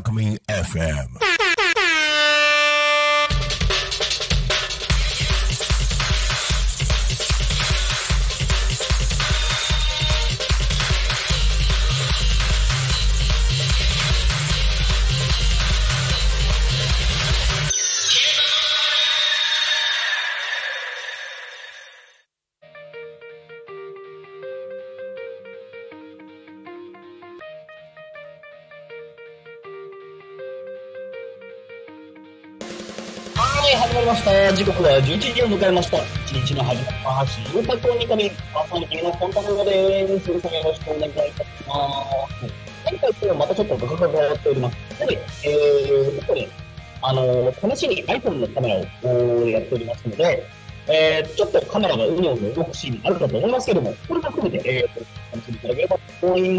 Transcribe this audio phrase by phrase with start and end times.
[0.00, 1.39] Alchemy FM.
[34.60, 35.96] 時刻は11時を迎えました。
[36.26, 37.40] 一日の始まります。
[37.54, 40.28] ゆうたこにかみ、パーソナリティのコンタクトです。
[40.28, 42.44] 皆さんよろしくお願いいたします。
[42.90, 44.76] 今回今日はまたちょっとガガガガやっております。
[45.08, 46.48] で、えー、ここで、
[47.00, 48.68] あのー、試しに iPhone のカメ
[49.02, 50.46] ラをやっておりますので、
[50.88, 55.02] えー、ちょっとカメラがうにょうにょ動くシーンあるかと思いますけども、これも含めて、えー、
[55.32, 56.50] お楽しんでいただければと思い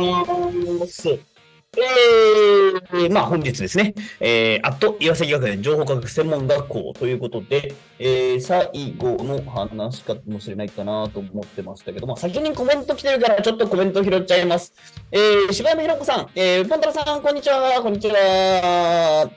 [0.80, 1.31] ます。
[1.78, 14.74] えー、まあ本日ですね、えー、あと岩崎学園情報科学専門学校ということで、えー、最後の話かもしれないかなと思ってましたけども、先にコメント来てるからちょっとコメント拾っちゃいます。
[15.14, 19.32] えー、柴山ひろ子さん、えー、ポンタラさん、こんにちは、こんにちは。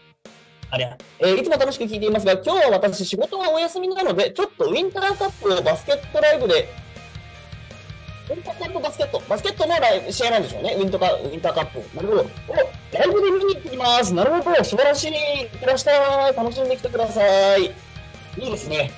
[0.71, 6.69] ありゃ、えーいつも楽しく聞いていますが、今日は私仕事がお休みなので、ちょっとウィンターカップをバスケットライブで
[8.31, 9.23] ウィンターカップバスケット。
[9.29, 9.75] バスケットの
[10.11, 10.75] 試合なんでしょうね。
[10.79, 11.97] ウィントカウィンターカップ。
[11.97, 12.27] なるほど。
[12.49, 14.15] おライブで見に行ってきます。
[14.15, 14.65] なるほど。
[14.65, 15.13] 素晴らしい。
[15.13, 16.35] いってらっしゃい。
[16.35, 17.65] 楽しんできてください。
[17.65, 17.69] い
[18.39, 18.91] いですね。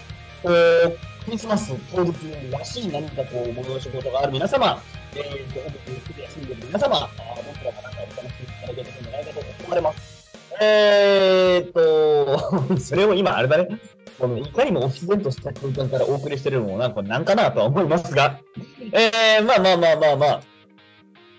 [0.43, 2.13] こう、クリスマス当日
[2.53, 4.81] らしい何かこう、催し事がある皆様、
[5.17, 10.17] えー、と、本日ゆっくり休んでいる皆様、僕らがなんかお楽しみいただけるんじゃないかと思われます。
[10.61, 13.96] えーっと、 それを今、あれだね。
[14.19, 18.41] このいかにもオフィスベントした空間からお送りしてるのもなんかなんかなとは思いますが、
[18.93, 20.41] えー、まあまあまあまあまあ、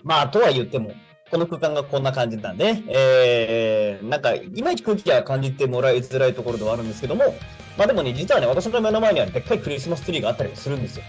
[0.04, 0.92] まあとは言っても、
[1.30, 7.24] この空間がこんな感じなんで、えー、なんか、いまいち空気は感じてもらいづらいところではあるんですけども、
[7.76, 11.04] まあでもね、実はね、私の目の前にはでっかいクリスマスツリーがあったりするんですよ。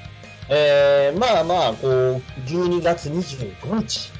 [0.50, 4.12] えー、まあまあ、こう、12月25日、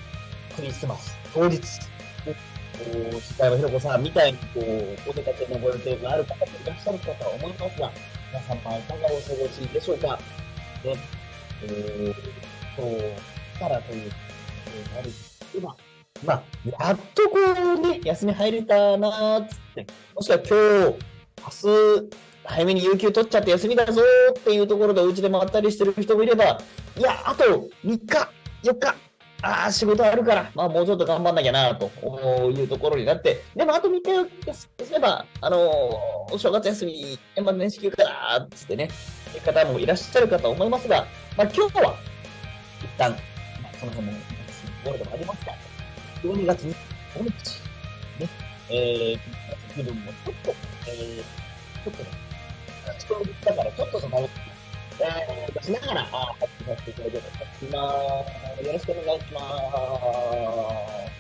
[0.56, 1.60] クリスマス当日、
[2.80, 7.92] こう、柴山ひろ子さんみたいに、こう、お出かけのご予定がある方もいらっしゃるかとは思いますが、
[8.32, 10.20] 皆様いかがお過ごしでしょうか。
[10.84, 10.96] ね、
[11.64, 12.14] えー、
[12.76, 14.12] そう、からという、
[14.68, 15.10] えー、なる
[15.54, 15.76] 今、
[16.26, 17.38] まあ、やっとこ
[17.76, 20.48] うね、休み入れたなーっつって、もしくは今
[20.94, 22.10] 日、明日、
[22.46, 26.60] 早めに有給取っちゃって休みだぞーっていうところでお家で回ったりしてる人もいれば、
[26.98, 28.30] いや、あと3日、
[28.64, 28.96] 4日、
[29.42, 31.90] ああ、仕事あるから、まあもうちょっと頑張んなきゃなと
[32.52, 34.02] いうところになって、でもあと3
[34.46, 35.58] 日すれば、あの
[36.32, 38.90] お正月休み、年末年始休からっつってね、
[39.34, 41.06] いう方もいらっしゃるかと思いますが、
[41.38, 41.96] まあ今日は、
[42.82, 44.18] 一旦、まあその辺のと
[44.84, 45.54] ころでもありますが、
[46.24, 46.74] 12月25
[47.24, 47.30] 日、
[48.20, 48.30] ね、
[48.70, 50.54] えー、気分もちょっと、
[50.86, 51.24] えー、
[51.84, 52.10] ちょっとね、
[52.98, 54.30] 人をだからちょっとその、
[55.00, 56.36] えー、出しながら、あ、
[56.66, 57.94] させていただければと思いま
[58.58, 58.66] す。
[58.66, 59.40] よろしくお願いしま
[61.06, 61.20] す。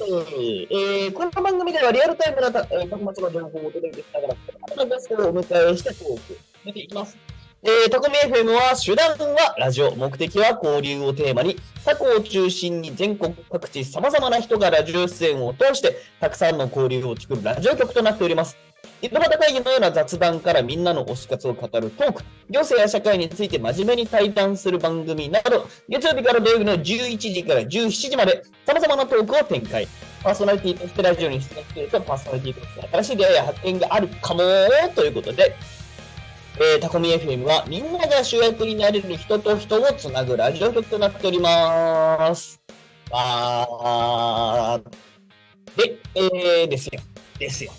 [0.00, 7.16] えー、この番組ではリアルタイムな、えー、幕末の情報をお届けしながら、このゲストをお迎えしてトーク、見ていきます。
[7.60, 18.67] えー、タコミ FM は、手段はラジオ、目的は交流をテーマに、タコを中心に全国各地様々な人がラジオ出演を通して、たくさんの交流を作るラジオ局となっております。
[19.00, 29.86] 井戸端会議のような雑談からみんなの推し活を語るトーク、行政や社会について真面目に対談する番組など、月曜日から土曜日の11時から17時まで、様々なトークを展開。
[30.22, 34.40] パーソナリティとしてラジオに出演していると、パーソナリティとして新しい出会いや発見があるかも
[34.96, 35.54] ということで、
[36.60, 42.60] えー、タコミ FM はみんなが主役になれる人と人をつなぐラジオ局となっております。
[43.12, 47.00] あーで、えー、ですよ。
[47.38, 47.70] ですよ。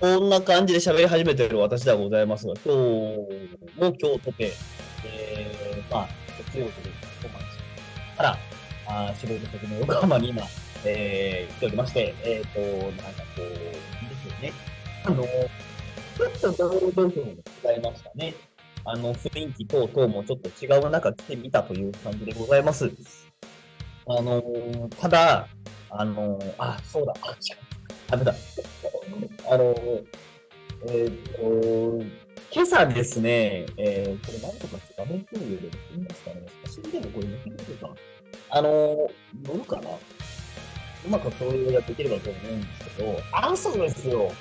[0.00, 3.26] こんな感じで喋り始めてる私ではございますが、今日も
[3.78, 4.52] 今日とて、
[5.04, 6.08] えー、まあ、
[6.38, 8.38] 月曜日に小町から、
[8.86, 10.42] あー仕事先の横浜に今、
[10.86, 13.60] えー、来ておりまして、えっ、ー、と、なんかこう、いいで
[14.22, 14.52] すよね。
[15.04, 18.34] あの、ちょっと道路状況も使いましたね。
[18.86, 22.90] あの、雰囲気等々もちょっと違う中来てみたという感じでございます。
[24.06, 25.46] あのーただ、
[25.90, 27.69] あのーあ、そうだ、あ、違う、
[28.08, 28.34] ダメだ。
[29.50, 30.04] あのー
[30.88, 32.04] えーと、
[32.52, 36.42] 今朝ですね、えー、これ何とか画面共有で見ますかね。
[36.64, 37.88] 写真でもこれ見てるか。
[37.88, 37.94] な
[38.50, 38.68] あの
[39.42, 39.90] 乗るかな。
[39.90, 44.32] うまく共有ができればと思うんですけど、朝ですよ。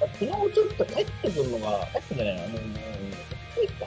[0.00, 2.42] 昨日ちょっと帰ってくるのが、帰ってくるんじゃないの？
[2.42, 2.60] あのー、
[3.54, 3.86] 帰った。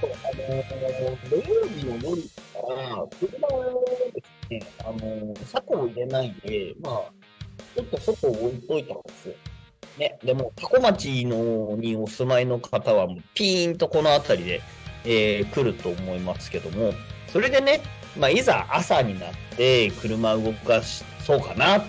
[0.00, 0.40] そう、あの、
[1.28, 2.22] 土曜日の夜
[2.54, 3.84] から、車を
[4.14, 7.10] ですね、あの、車庫を入れないで、まあ、
[7.78, 9.34] ちょっと外を置いといたんですよ。
[9.98, 14.60] ね、でも、タコ町のにお住まいの方は、ピーンとこの辺りで、
[15.04, 16.92] えー来ると思いますけども、
[17.32, 17.80] それでね、
[18.16, 21.86] まあ、いざ朝になって車動かしそうかなと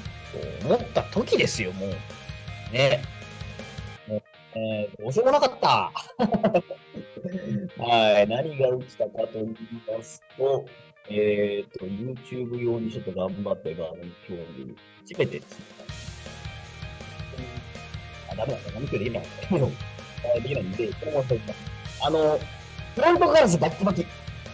[0.65, 1.89] 思った時ですよ、もう。
[2.71, 3.01] ね。
[4.07, 4.21] もう
[4.55, 5.91] えーどうしようもなかった。
[7.83, 8.27] はい。
[8.27, 9.55] 何が起きたかと言い
[9.87, 10.65] ますと、
[11.11, 14.75] えっ、と、YouTube 用にちょっと頑張って画面共有。
[15.07, 15.65] 初めてですね。
[18.31, 18.71] あ、ダメだった。
[18.73, 19.21] 画面共有できな。
[20.41, 21.59] できないんで、このまま撮ります
[22.01, 22.39] あの、
[22.95, 24.05] フロントガラスバッキバキ。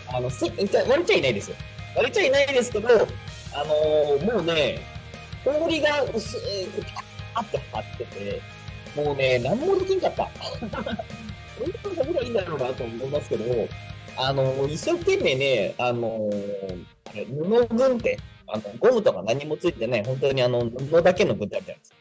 [0.07, 1.57] あの、せ割れちゃいないですよ。
[1.95, 4.79] 割れちゃいないですけど、あのもうね、
[5.43, 6.93] 氷が薄くピ
[7.33, 8.41] タッって張ってて、
[8.95, 10.23] もうね、何もできんかった。
[10.25, 10.69] 本
[11.83, 13.67] 当にダメがいいんだろうなと思いますけど、
[14.17, 16.29] あの、一生懸命ね、あの
[17.09, 21.97] あれ、布軍手、あの、ゴムとか何もついてない、本当にあの、布だけの軍手あるじゃないですか。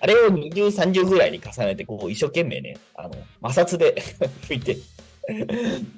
[0.00, 3.94] あれを20、30ぐらいに重ねて、こう、一生懸命ね、あの、摩擦で
[4.46, 4.76] 拭いて、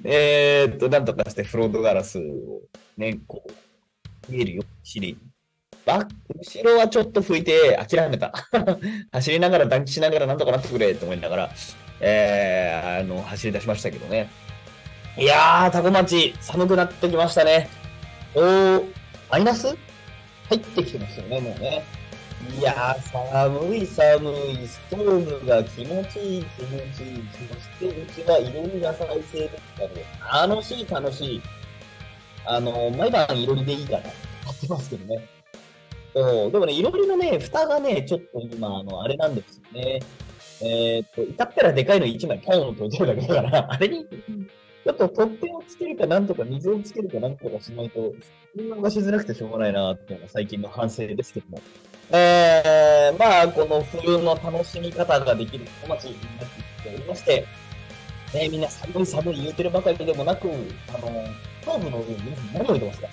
[0.05, 2.61] えっと、なんとかしてフロントガラスを
[2.97, 5.17] ね、こう、見えるようにし
[5.85, 8.33] バック、後ろはちょっと拭いて諦めた。
[9.11, 11.49] 走りながら、暖気しながらなんとかなってくれと思いながら、
[12.01, 14.29] えー、あの、走り出しましたけどね。
[15.17, 17.67] いやー、タコ町、寒くなってきましたね。
[18.35, 18.93] おー、
[19.31, 19.75] マイナス？
[20.47, 21.83] 入ってきてますよね、もうね。
[22.55, 27.23] いやー、寒い寒い、ストーブが気持ちいい気持ちいい。
[27.79, 31.41] そしてうちはいろりが再生できたので、楽しい楽しい。
[32.45, 34.09] あの、毎晩いろりでいいから、や
[34.51, 35.27] ってますけどね。
[36.13, 39.99] そう、でもね、いろりのね、蓋がね、ちょっと今、あの、あれなんですよね。
[40.61, 44.05] えーっと、至ったらでかいの1枚ポンと置いてるだけだから、あれに、
[44.87, 48.13] ちょっと取っ手をつけるかなんとか、水をつけるかなんとかしないと、
[48.55, 51.61] 運動がしづらくてしょうがないなっていうのが最近の反省ですけども。
[52.11, 57.45] えー、まあ、この冬の楽しみ方ができる小町になっておりまして、
[58.33, 61.09] ね、みんな寒い寒い言うてるばかりでもなく、あの、
[61.61, 62.17] ストーブの上に
[62.53, 63.07] 何を置いてますか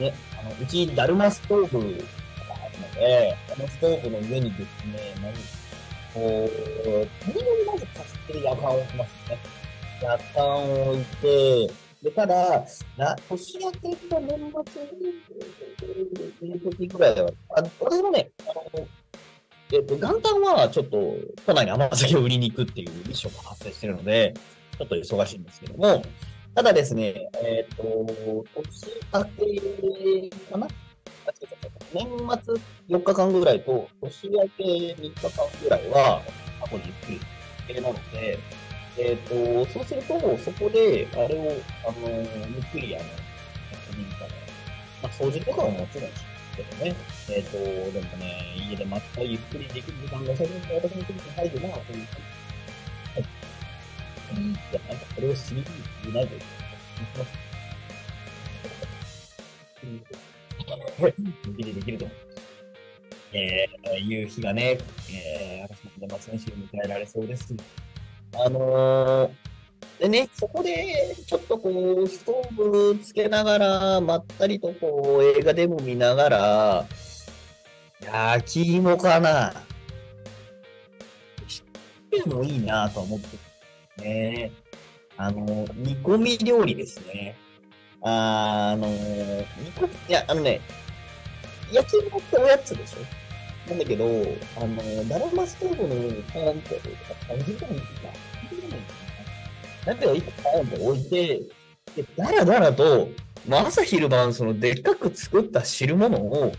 [0.00, 1.84] ね、あの、うち、ダルマストーブが
[2.56, 5.32] あるので、このストーブの上にですね、何、
[6.12, 6.58] こう、
[7.24, 9.61] 何よりまず貸してる夜間を置きますね。
[10.02, 11.70] 夜間を置いて、
[12.02, 12.64] で、ただ、
[12.96, 13.78] な年明け
[14.08, 14.82] と年末
[16.48, 18.86] に、いう時ぐらいは、あ私もね、あの、
[19.72, 21.14] えっと、元旦はちょっと
[21.46, 24.34] 都内に甘酒を売りに行くっていうミッションが発生してるので、
[24.78, 26.02] ちょっと忙しいんですけども、
[26.54, 27.82] ただですね、えっ、と、
[28.54, 29.24] 年明
[30.30, 30.68] けかな？
[31.94, 32.54] 年末
[32.88, 35.30] 4日間ぐらいと、年明け3日間
[35.62, 36.22] ぐらいは、
[36.60, 37.22] 過去にゆっく
[37.68, 38.38] り系なので、
[38.98, 41.52] えっ、と、そうすると、そこで、あれを、
[41.86, 44.30] あの、ゆっくり、あの、確認かな。
[45.02, 46.20] まあ、掃除とかももちろんしま
[46.52, 46.94] すけどね。
[47.30, 52.06] えっ、と、でもね、家でまたゆっくりできる時間が、それに私の時に入るな、という。
[53.14, 53.22] はい。
[53.22, 56.46] いや、なんか、これを知りにいないというか、
[61.46, 62.16] 無理でできると思う。
[63.34, 64.78] えー、いう日がね、
[65.10, 67.54] えー、私も年末年始を迎えられそうです。
[68.34, 69.30] あのー、
[70.00, 71.70] でね、そこで、ちょっとこ
[72.04, 76.86] う、ストーブつけながら、まったりとこう、映画でも見ながら、
[78.00, 79.52] 焼き芋かな。
[81.46, 81.62] 知
[82.18, 84.50] ってもいいなと思ってね。
[85.16, 87.36] あの、煮込み料理ですね。
[88.02, 88.96] あの、煮
[89.74, 90.60] 込み、いや、あのね、
[91.70, 93.21] 焼き芋っておやつでしょ？
[93.68, 94.04] なんだけど、
[94.56, 96.80] あの、ダルマストーブの上にポーンって、
[97.30, 97.86] あ、時間いいか。
[99.84, 101.40] だけど、一個ポーンって置いて、
[101.96, 103.08] で、だらだらと、
[103.46, 106.52] まあ、朝昼晩、その、でっかく作った汁物を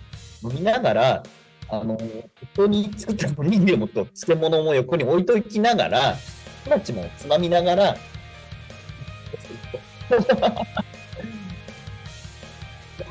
[0.43, 1.23] 飲みながら、
[1.69, 2.03] あの、こ
[2.55, 6.15] こに作ったおにぎりもと漬物も横に置いときながら、
[6.65, 7.97] 友達もつまみながら、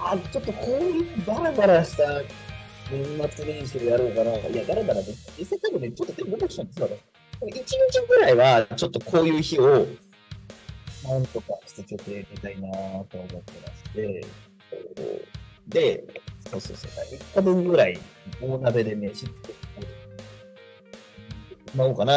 [0.04, 2.22] あちょっとこういうダラダラした
[2.92, 4.36] 年末年始をやろうかな。
[4.36, 7.22] いや、ダラダラで、実際多分ね、ちょっとでも出てきたんですよ、私。
[7.40, 9.86] 1日ぐらいは、ちょっとこういう日を、
[11.04, 14.24] なんとかしてちょっとやりたいなと思ってまして、
[15.68, 16.04] で、
[16.50, 16.90] そうそうそう、
[17.34, 17.98] 1日分ぐらい、
[18.40, 19.54] 大鍋で飯作って、
[21.74, 22.12] まおうかな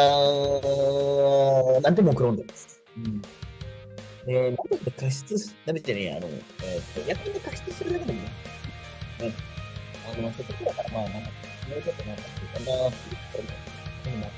[1.81, 2.81] なんて目論んでます。
[2.97, 3.21] うん。
[4.25, 6.27] で、なんで加湿す、なんでね、あの、
[6.63, 8.29] えっ、と、薬品で加湿するだけでもね、
[9.19, 9.33] ね、
[10.05, 11.29] あの、せっかくだから、まあ、なんか、
[11.69, 13.43] もうちょっとなんか、いいかなっていうとこ
[14.05, 14.29] ろも、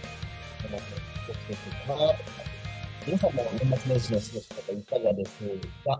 [0.63, 0.79] でも、
[1.25, 2.47] 気をつけていこうかなと
[3.05, 5.39] 皆さんも年末年始の過ごし方いかがです
[5.85, 5.97] か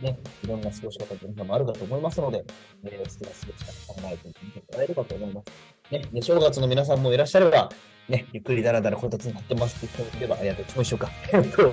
[0.00, 2.44] ね、いろんな過ごし方皆さんもあるかと思いますので、
[2.84, 5.92] えー、好きな過ごし方考えてみてもらえればと思います。
[5.92, 7.70] ね、で正月の皆さんもいらっしゃれば、
[8.08, 11.10] ね、ゆっくりだらだらこたつになってますって人もいれば、あ、いや、どっちも一緒か。
[11.32, 11.72] えっと、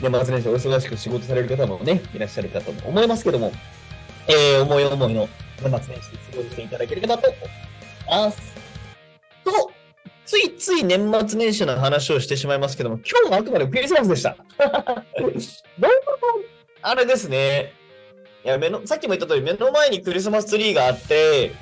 [0.00, 3.52] 年末年始お忙しく仕事される方もね、いらっしゃるかと思いますけども、
[4.28, 5.28] えー、思い思いの
[5.62, 7.40] 年末年始過ごしていただければと思い
[8.08, 8.54] ます。
[9.44, 9.72] と、
[10.24, 14.36] ついつい年末年始の話をしてしまいますけども、今日もあくまでクリスマスでした。
[14.58, 15.38] どういうこ
[15.78, 16.32] と
[16.82, 17.72] あれですね。
[18.44, 21.52] いや、目の、さっきも言った通り、目の前にクリスマスツリーがあって、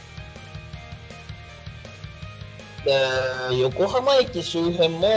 [2.84, 5.08] で、横浜駅周辺も、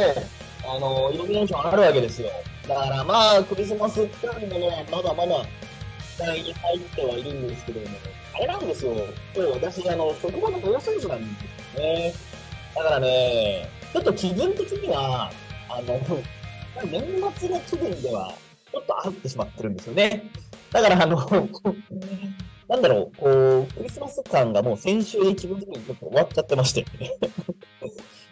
[0.65, 2.29] あの、イルミネーションあるわけですよ。
[2.67, 5.45] だからまあ、クリスマスっぽいものはまだまだ、
[6.17, 7.85] 期待に入ってはいるんですけども、
[8.35, 8.93] あれなんですよ。
[9.35, 11.39] 今日私、あの、職場の大掃除なんで
[11.73, 12.13] すよね。
[12.75, 15.31] だからね、ちょっと気分的には、
[15.69, 15.99] あの、
[16.89, 17.03] 年
[17.35, 18.33] 末の気分では、
[18.71, 20.23] ちょっと入ってしまってるんですよね。
[20.71, 21.17] だから、あの、
[22.67, 26.85] なんだろう、こう、クリスマス感がもう先週で気分的にちょっと終わっちゃってまして。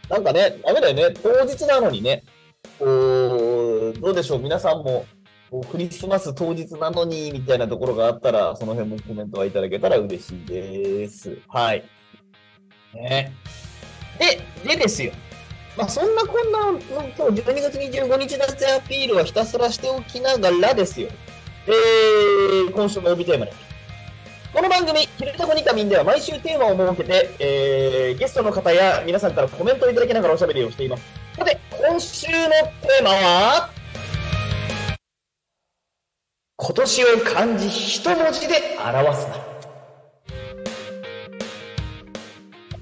[0.10, 1.16] なんかね、ダメだよね。
[1.22, 2.24] 当日なのにね、
[2.80, 5.06] こう、どうでしょう、皆さんも、
[5.70, 11.38] クリスマス当日なのに、みたいなところがあったら、その辺もコメントはいただけたら嬉しいです。
[11.50, 11.84] はい。
[12.94, 13.34] ね。
[14.18, 15.12] で、でですよ。
[15.76, 16.60] まあ、そんなこんな、
[17.18, 21.10] 今日12月25日夏アピールはひたすらしておきながらですよ。
[21.68, 23.58] えー、今週の帯テーマです。
[24.54, 31.04] この番組、ひるたこにかみんでは毎週テーマを設けて、えー、ゲストの方や皆さんからコメントをいただきながらおしゃべりをしています。
[31.38, 33.81] さて、今週のテーマは、
[36.82, 39.36] 年を漢字一文字で表すな。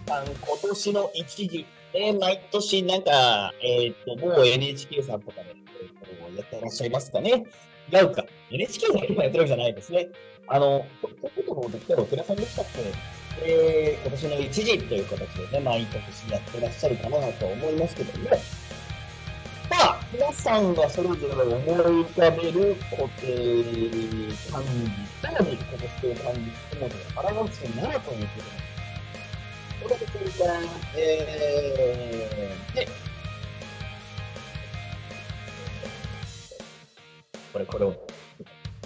[0.06, 7.44] 今年の一時、えー毎年なんか、えっ、と、もう NHK さんとかで、えーやってらっしゃいますかね
[7.92, 8.24] 違うか。
[8.52, 10.08] NHK さん今やってるわけじゃないですね。
[10.48, 12.82] あの、ととことのできたらお寺さんでしたっけ？
[13.42, 18.38] えー、今年の一時という形でね、毎年やってらっしゃるかなと思いますけども、さあ、
[20.12, 23.86] 皆さんがそれぞれ思い浮かべる固定
[24.52, 24.72] 漢字、
[25.22, 26.94] つまり今年の漢字、つまり
[27.38, 28.70] 表すならということです。
[29.84, 30.60] これでこれから、
[30.98, 32.88] えー、で、
[37.54, 38.19] これ、これを。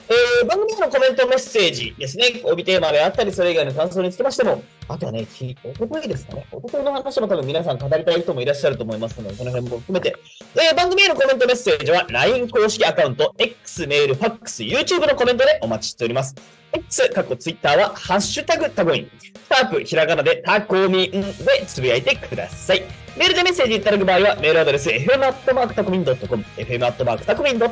[0.09, 2.41] えー、番組へのコメントメッセージですね。
[2.43, 6.45] 帯テーマであったり、それ以外の感想につきましても、あとはね、きおとといですかね。
[6.51, 10.15] おとといの話も多分皆さん語りたい人もいらっしゃると思いますので、その辺も含めて。
[10.55, 16.35] えー、番組へのコメントメッセージは、LINE 公式アカウント、X メール、ファックス、YouTube のコメントでお待ちしております。
[16.73, 19.11] X、過去 Twitter は、ハッシュタグタコミン。
[19.47, 21.33] タープ、ひらがなでタコミンで
[21.67, 23.02] つぶやいてください。
[23.15, 27.71] メールでメッセージいただく場合は、メールアドレス、fm.tacomin.com、fm.tacomin.com で、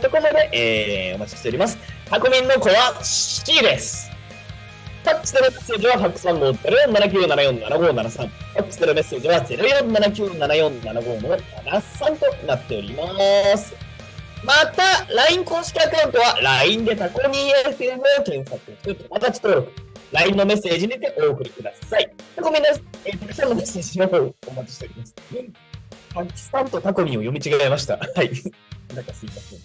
[0.53, 1.79] えー、お待ちしております。
[2.05, 4.11] タコミンの子は C です。
[5.03, 8.27] ファックスでのメッセージは、ファックス番号0479747573。
[8.27, 13.07] ファックスでのメッセージは、0479747573となっておりま
[13.57, 13.73] す。
[14.43, 19.90] また、LINE 公式アカウントは、LINE でタコミン FM を検索する友達登録。
[20.11, 22.11] LINE のメッセージにてお送りください。
[22.35, 22.83] タコミンです。
[23.05, 25.15] えー、たくさんのメッセージをお待ちしております。
[26.13, 27.97] パキスタンとタコミンを読み違えました。
[28.15, 28.31] はい。
[28.93, 29.59] なんかすいません。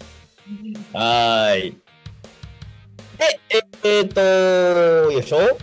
[0.93, 1.71] はい。
[3.17, 4.21] で、ええー、と
[5.11, 5.57] よいしょ。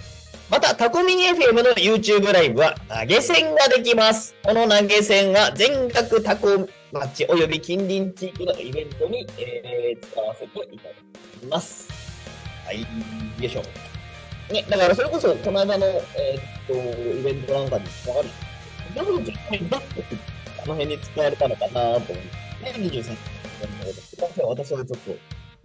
[0.50, 4.34] また、タコミン FM の YouTube ライブは投げ銭ができます。
[4.44, 10.94] この投げ銭は全額タコ町及び近隣地域のイベントに、えー、使わせていただ
[11.40, 11.88] きます。
[12.66, 12.86] はい、よ
[13.40, 13.93] いしょ。
[14.50, 16.76] ね、だからそれこそ、この間の、えー、っと、イ
[17.22, 18.28] ベントなんかに使われる。
[18.94, 20.04] でも、絶対だって、
[20.62, 22.20] あの辺に使われたのかなと思って、ね、
[22.76, 23.10] 23日のす
[24.16, 25.16] いません、私はちょっと、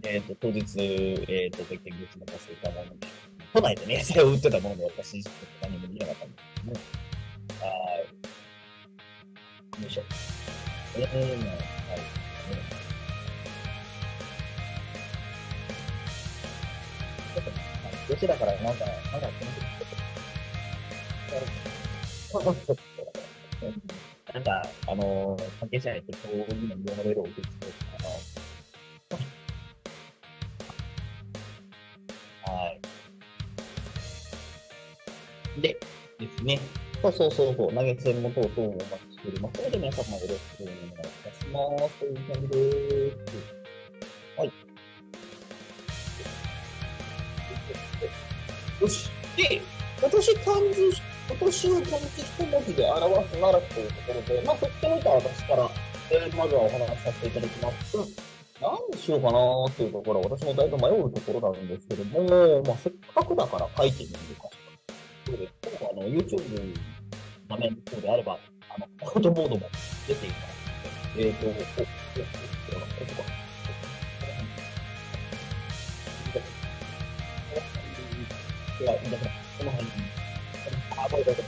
[0.04, 0.80] えっ、と、当日、
[1.28, 3.06] えっ、と、できてグッズの貸していたもので、
[3.52, 5.22] 都内でね、それを売ってたもので、私、
[5.60, 6.80] 何も見なかったんですけどね。
[7.60, 7.66] は
[9.78, 9.82] い。
[9.82, 10.02] よいしょ。
[10.96, 11.16] えー、は
[11.96, 12.00] い。
[18.10, 19.28] ねちょっと、どちらからなんか、なんか、
[22.32, 22.82] このちょっと、
[24.32, 28.02] なんか、あのー、関係者に適当にも言われるお手伝いか
[32.46, 32.52] な。
[32.52, 32.80] はい。
[35.60, 35.76] で、
[36.18, 36.60] ですね。
[37.02, 41.02] そうそうそうそう、投げ銭も等々お待ちしておりますので、皆様よろしくお願いいた
[41.32, 41.98] します。
[41.98, 43.16] という感じです。
[44.36, 44.69] はい。
[48.80, 49.10] よし。
[49.36, 49.60] で、
[50.00, 55.70] 今年漢字、今年を漢字一文字で表すならというところで、まあ、とってもいた私から、
[56.10, 57.96] えー、まずはお話しさせていただきます。
[58.60, 64.56] 何にしようかなーっていうところは私もだいぶ迷うところなんですけども、まあ、せっかくだから書いてみるかし
[65.26, 65.32] ら。
[65.32, 66.74] ということで、今度はあの、YouTube
[67.48, 68.38] 画面の方であれば、
[68.70, 69.68] あの、コードボードも
[70.08, 70.40] 出ています、
[71.18, 71.84] えっ、ー、と、お、お、お、お、お、
[73.36, 73.39] お、
[78.86, 79.92] だから、この辺に、
[80.96, 81.42] あ、これだけ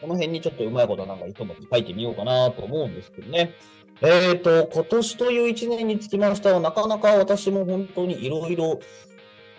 [0.00, 3.54] この辺にちょっとうまいことなんか糸も書いてみようかなと思うんですけどね。
[4.02, 8.78] えっ、ー、と、今年という一年につきましては、なかなか私も本当にいろいろ、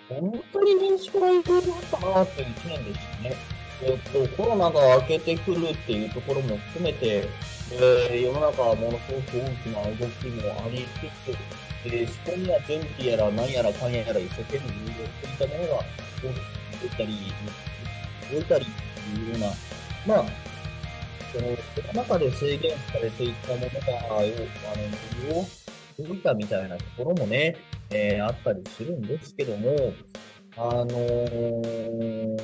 [0.10, 3.36] 本当に年始からいろいろあったなっていう一年でしたね。
[3.82, 7.28] えっ、ー、と、コロナが明けてくるっていうところも含めて、
[7.72, 10.86] えー、世の中はものすごく大きな動きもあり
[11.26, 11.38] つつ、
[11.86, 15.84] えー、そこには準備やら何やらかんやら一生懸命入力していたものが、
[16.82, 17.08] 動いたり、
[18.32, 19.48] 動いたりっていうような、
[20.06, 20.26] まあ、
[21.34, 23.70] その、中で制限されていたものが、
[24.10, 24.22] あ
[25.98, 27.56] の、動いたみたいなところもね、
[27.90, 29.94] えー、あったりするんですけども、
[30.58, 32.36] あのー、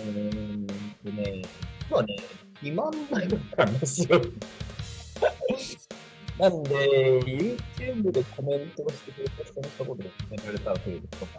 [1.04, 1.42] ね、
[1.90, 2.16] 実はね、
[2.56, 4.22] 肥満ないなんですよ。
[6.40, 11.32] なんで、YouTube でコメントをしてくれた人の一言で決められたということが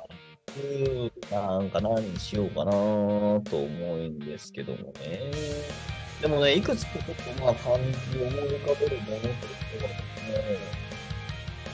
[1.30, 5.20] なんか何にしようかなと思うんですけどもね。
[6.22, 10.84] でもね、いくつかちょっとまあ漢字を思い浮かべるものとしてはですね、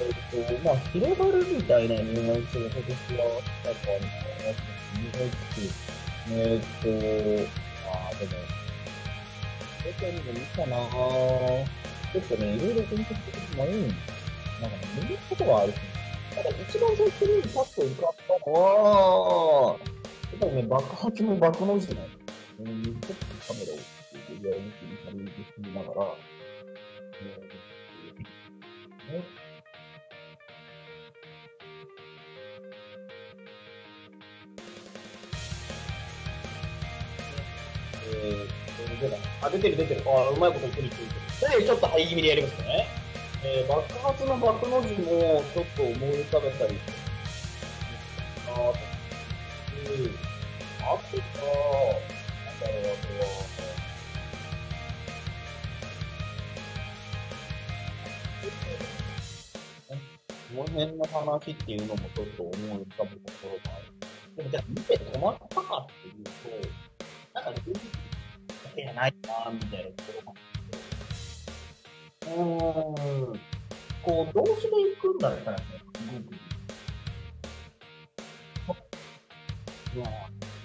[0.01, 4.57] えっと、まあ、広がるみたいなニュアンスが今年はあったかなと
[4.97, 5.75] 思いつつ、
[6.31, 8.33] えっと、ああ、でも、
[9.85, 10.77] どこにもいいかな
[12.13, 13.97] ちょっとね、いろいろ検索して迷うんです
[14.63, 15.90] なんかね、見ることはあるただ
[16.31, 18.15] 一番最初にパッと浮かっ
[18.45, 22.09] たのは、やっぱりね、爆発の爆の字ね。
[22.61, 23.15] うん、ちょっと
[23.49, 23.77] カメラを
[24.41, 26.15] 上を見てみたりしながら、
[27.21, 29.25] えー、ね。
[38.13, 39.47] えー、出た。
[39.47, 40.03] あ、出てる出てる。
[40.07, 41.61] あ、うまいこと言ってる言ってる。
[41.61, 43.00] で、ちょっとハイ気味でやりますね。
[43.43, 46.79] えー、爆発の爆の字もちょっと思い浮かべたり
[48.47, 50.13] あと、うん、
[50.83, 51.25] あとか、
[52.45, 53.51] なんだろう、あとは、
[60.51, 63.85] この辺の話っていうのもちょっと思い浮かぶところがある。
[64.37, 66.31] でもじゃあ見て止まったかっていうと、
[67.35, 70.41] なんか全然だけじゃないなみたいなところが
[72.37, 73.00] うん。
[74.25, 75.85] こう、動詞で行くんだったらね、す
[78.67, 78.81] ごく。
[79.97, 80.07] いや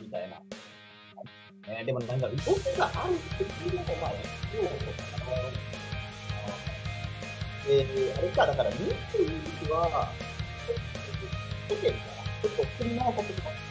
[0.01, 0.39] みたいな。
[1.73, 2.43] ね、でもなんか動き
[2.77, 4.81] があるっていうのも、まあ、必要とか
[5.31, 5.35] な。
[7.67, 8.79] えー、あれか、だから、見っ
[9.11, 10.11] ていう時は、
[10.67, 10.77] ちょっ
[11.69, 12.13] と、出てるから、
[12.43, 13.64] ちょっと振り回させてます。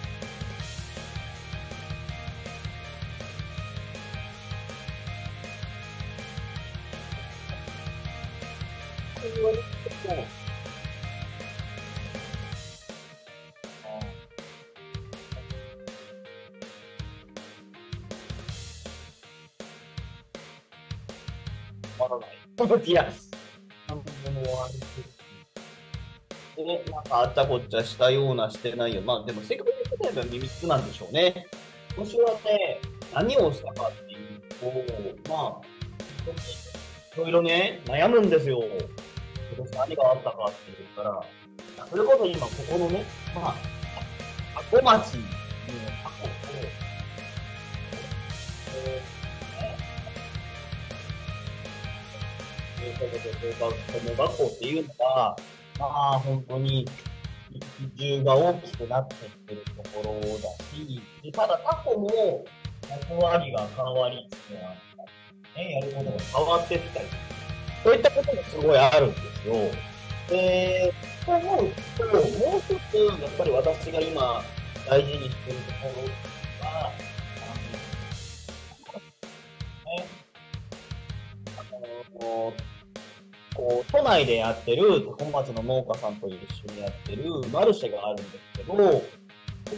[22.77, 22.91] だない。
[22.91, 23.13] いや、
[23.89, 24.05] なんも
[24.65, 24.75] ある
[26.57, 29.03] で、なんかあっちゃこっちゃしたようなしてないよ。
[29.03, 31.47] まあでも、せっかく言ってたら耳つなんでしょうね。
[31.97, 32.81] 今年はね、
[33.15, 34.41] 何をしたかっていう
[35.25, 35.75] と、まあ、
[37.17, 38.63] いろいろね、悩むんですよ。
[39.57, 41.25] 今年何があったかって言ったら、
[41.89, 43.55] それこそ今ここのね、まあ、
[44.55, 45.23] 箱町の
[46.03, 46.31] 箱を、
[48.77, 49.24] えー、
[52.85, 55.37] ね、子供学校っていうのが、
[55.79, 56.87] まあ本当に、
[57.97, 62.45] 比重が大きくなってきてるところだし、ただ過去も
[62.91, 64.51] 役割が変わりつつ
[65.57, 67.07] ね、やることが変わってったり
[67.85, 69.55] そういったこともすごいあるんですよ。
[70.29, 70.93] で、
[71.25, 74.43] そう思うと、もう一つ、やっぱり私が今、
[74.89, 75.89] 大事にしているとこ
[76.63, 76.93] ろは、
[77.41, 77.55] あ
[78.93, 78.99] の、
[79.85, 80.07] ね、
[81.59, 81.63] あ、
[82.25, 82.53] の
[83.55, 89.03] こう、都内でやってる、タコ町の農家さんと一緒にやってるマルシェがあるんですけど、こ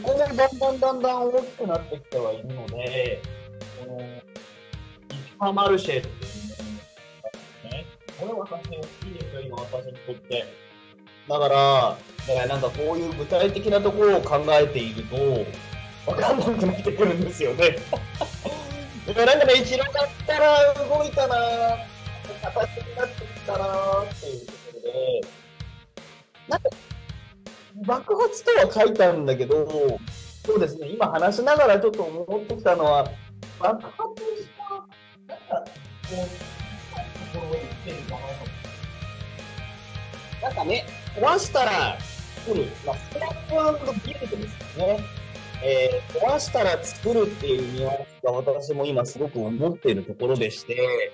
[0.02, 3.22] こがだんだんだんだん大きくなってきてはいるので、
[3.80, 7.86] この、市場マルシェっていうのがね、
[8.18, 10.44] これは私好きいですよ、今私にとって。
[11.28, 17.76] だから、だからなんかこういう具体的なところを考えていると、わかんなくなってくるんですよね。
[19.06, 21.96] だからなんかね、一郎だったら動いたなぁ、
[22.42, 25.20] 形になってきたなぁっていうところで、
[26.48, 26.68] なんか、
[27.86, 29.98] 爆発とは書いてあるんだけど、
[30.44, 33.08] そうですね、今話しながらちょっと思ってきたのは、
[33.60, 33.92] 爆発
[34.36, 34.64] した、
[35.32, 35.70] なんか、
[36.08, 38.26] こう、ところに来てるかなと。
[40.42, 41.96] なんかね、壊したら
[42.44, 45.00] 作る、まあ、スクラップビルドですよね。
[45.64, 51.12] えー、壊したら作るっていうニュアンスが私も今すごく思っているところでして、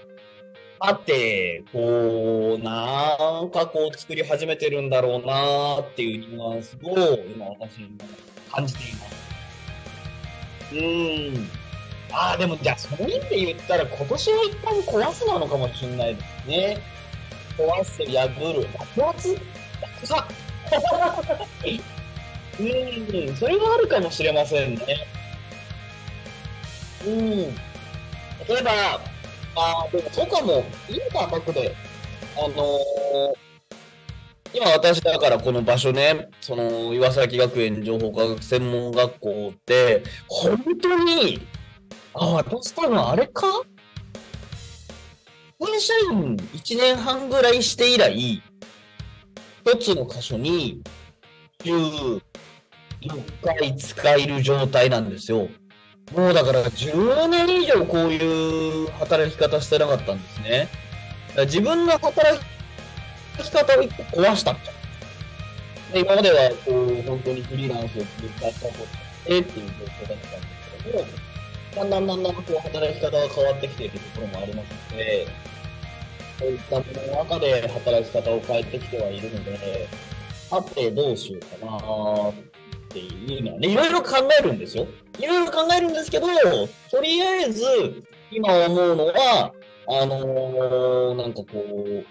[0.84, 3.14] あって、こう、な
[3.44, 7.88] んかこう作り始めてるんだろうなっていうニュアンスを今私も
[8.50, 9.14] 感じています。
[10.72, 11.48] うーん。
[12.10, 16.78] ああ、でもじゃあそういう意味で言ったら今年は一旦壊すなのかもしれないですね。
[17.56, 19.38] 壊す、破る、爆発
[19.80, 20.26] 爆破
[22.58, 25.06] うん、それはあるかもしれませんね。
[27.04, 27.54] うーん。
[28.48, 29.11] 例えば、
[29.56, 31.74] あでもそうかも、いいか、僕で。
[32.36, 33.52] あのー
[34.54, 41.40] 今私だからこの場所ね、その岩崎学園情報科学専門学校って、本当に、
[42.12, 43.46] あ、私多分あれか？
[45.58, 48.42] 会社員1年半ぐらいして以来、
[49.64, 50.82] 一つの箇所に
[51.64, 52.20] 16
[53.42, 55.48] 回使える状態なんですよ。
[56.10, 60.68] もうだから10年以上こういう働き方してなかったんですね。
[61.46, 62.38] 自分の働
[63.38, 66.00] き方を一個壊したんじゃん。
[66.00, 68.06] 今まではこう本当にフリーランスを続
[68.38, 69.72] けたことしてっていう状
[70.04, 71.06] 況だったんですけども、
[71.76, 75.26] だんだんだんだんこう働き方が変わってきているところもありますので、
[76.38, 79.88] そういったものの中で働き方を変えてきてはいるので、
[80.50, 81.72] あってどうしようかな
[82.92, 84.86] っていうのはね、いろいろ考えるんですよ。
[85.18, 86.26] いろいろ考えるんですけど、
[86.90, 87.64] とりあえず、
[88.30, 89.52] 今思うのは、
[89.88, 92.04] あのーなんかこう、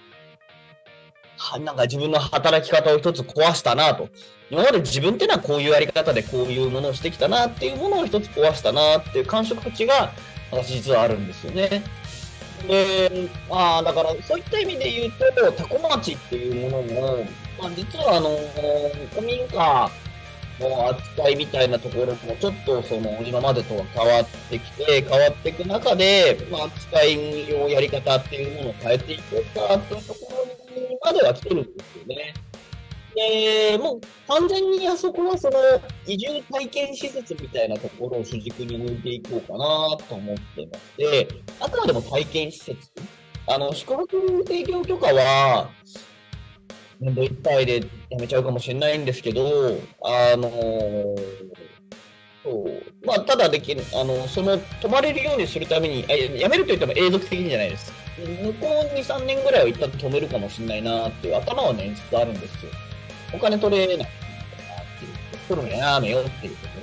[1.38, 4.10] はなんか自分の働き方を一つ壊したなと。
[4.50, 10.12] 今まで自分ってのはこういうやり方でこういうものをしてきたなっていうものを一つ壊したなっていう感触値が
[10.52, 11.84] 私実はあるんですよね。
[12.68, 17.26] で、まあだからそういった意味で言うと、タコ町っていうものも、
[17.60, 18.38] まあ実はあの、
[19.14, 19.90] 古民家
[20.70, 27.16] の扱いみたいなところもちょっとその今までとは変わってきて、変わっていく中で、まあ扱い
[27.50, 32.34] のやり方っていうものを変えていこうかっていうところまでは来てるんですよね。
[33.14, 35.58] で、もう完全にあそこはその
[36.06, 41.28] 移住体験施設みたいなところを主軸に置いていこうかなと思ってまして、
[41.60, 42.78] あくまでも体験施設。
[43.48, 45.70] あの、宿泊提供許可は、
[47.02, 50.52] 年度いっぱいでやめちゃうかもしれないんですけど、あの
[52.44, 53.06] そう。
[53.06, 57.92] まあ、ただできる、あの、その、泊まれるようにするために、あやめると言っても永続的じゃないです。
[58.18, 62.72] 向こう2、3年ぐらいは一旦止めるかもしれないなっていう頭はね、ずっとあるんですよ。
[63.34, 65.48] お金取れないなっていう。
[65.48, 66.74] 取るのやめようっていうとこ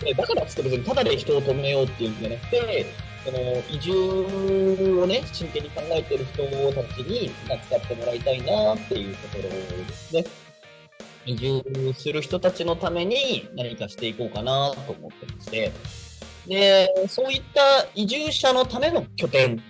[0.00, 0.06] ろ。
[0.06, 2.86] でだからつって別にただで人を止めようっていうんじゃなくて、
[3.26, 10.24] その移住をね、真剣に考えてる人たちに使ってもらいたいなっていうところですね。
[11.26, 15.72] 移住する人たちのために何かしていこうかなと思ってまして、
[16.46, 19.60] で、そういった移住者のための拠点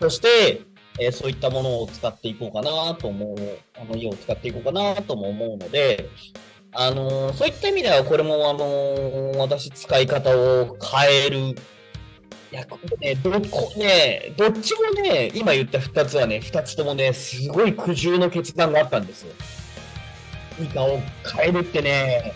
[0.00, 0.62] として、
[0.98, 3.36] えーそういったものを使っていこうかなと思う、
[3.78, 6.08] あの家を使っていこうかなとも思うので、
[6.72, 11.54] あのーそういった意味では、これも、あのー私、使い方を変える。
[12.56, 19.34] いや、これね、どこね、どっちもね、今言った二つはね、二つともね、すごい苦渋の決断があったんですよ。
[20.58, 20.98] 何かを
[21.36, 22.32] 変えるってね、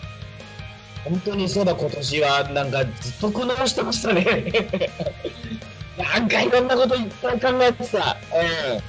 [1.03, 4.23] 本当にそうだ、今年は、なんか、ずっと苦悩してましたね。
[5.97, 8.17] なんかいろんなこといっぱい考えてた。
[8.31, 8.79] うん。
[8.79, 8.85] 振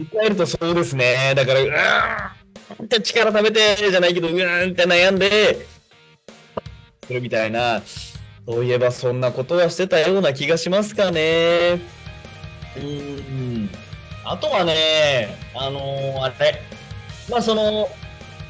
[0.00, 1.32] り返るとそうですね。
[1.34, 5.66] だから、うーんって力食べてじゃないけど、うーんって悩んで、
[7.06, 7.80] するみたいな、
[8.46, 11.80] そういえばそんなことはしてたような気がしますかね。
[12.76, 13.70] うーん。
[14.24, 16.62] あとはね、あのーあれ、
[17.30, 17.88] まあその、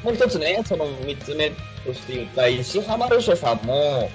[0.03, 1.51] もう一つね、その三つ目
[1.85, 4.09] として言った石浜ルシェさんも、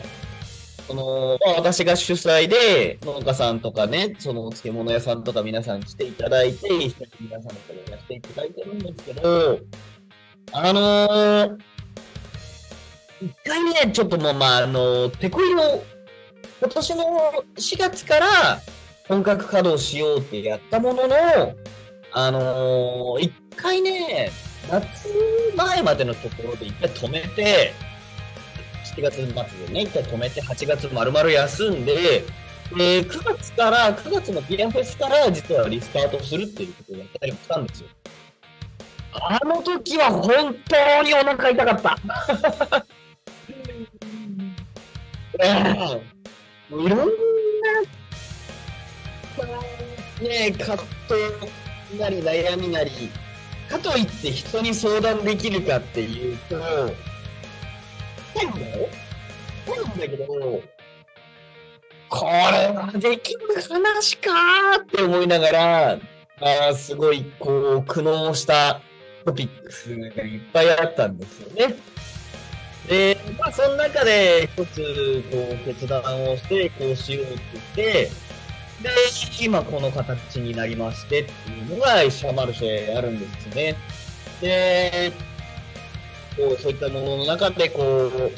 [0.86, 6.68] その、まあ、私が主催で、農家さんとかね、その漬物屋さんとか皆さん来ていただいて、
[7.20, 9.58] 皆さんのこれやっていただいてるんですけど、
[10.52, 11.58] あのー、
[13.22, 15.84] 一回ね、ちょっともう、まあ、あのー、手こいを、
[16.60, 17.04] 今年の
[17.56, 18.26] 4月から
[19.08, 21.16] 本格稼働しようってやったものの、
[22.12, 24.30] あのー、一回ね、
[24.70, 25.08] 夏
[25.54, 27.74] 前までのところで一回止めて、
[28.96, 32.24] 7月末でね、一回止めて、8月丸々休んで、
[32.74, 37.88] で、9月から、9月のビアフェスから実はリスタートするっていうことをやったりもしたんですよ。
[39.12, 42.86] あの時は本当にお腹痛かった。
[45.46, 45.48] い
[46.70, 46.96] ろんな、
[50.20, 50.76] ね、葛
[51.08, 53.10] 藤なり悩みなり、
[53.68, 56.92] かといって人に相談できるかっていうと、そう
[58.58, 58.88] だよ。
[59.66, 60.26] そうなんだけど、
[62.08, 62.30] これ
[62.72, 65.98] はできる話かーって思いながら、
[66.70, 68.80] あすごいこう苦悩した
[69.24, 71.74] トピックスがいっぱいあったんですよね。
[72.90, 78.10] で、まあその中で一つこう決断をしてこうしようって言って、で、
[79.40, 83.76] 今この形になりましてっていうのがシャマルシェあるんですよね。
[84.40, 85.12] で、
[86.36, 88.32] こうそういったものの中でこう、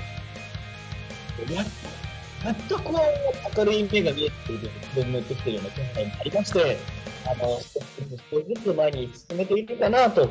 [2.44, 4.58] やっとこう明るい目が見えてくる
[4.94, 6.76] 自分乗ってきてるような気配になりまして、
[7.24, 10.28] あの、少しずつ前に進めていくかなと、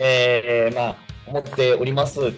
[0.00, 0.96] えー、まあ、
[1.28, 2.32] 思っております。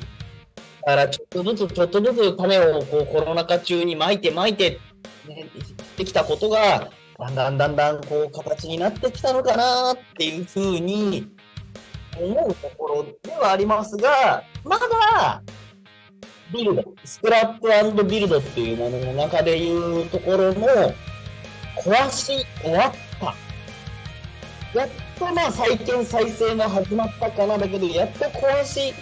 [0.85, 4.81] だからちょっとずつちょっとずつ種をこうコロナ禍中に巻いて巻いて、
[5.29, 11.31] ね、してきたことが、だんだんだんだんこう形になってきたのかなっていうふうに
[12.19, 15.43] 思うところではありますが、まだ、
[16.53, 20.67] ビルド、スクラップビルドっていうものの中でいうところも、
[21.85, 23.35] 壊し終わった。
[24.79, 28.93] やっとまあ再建再生も始まったかなだけど、やっと壊し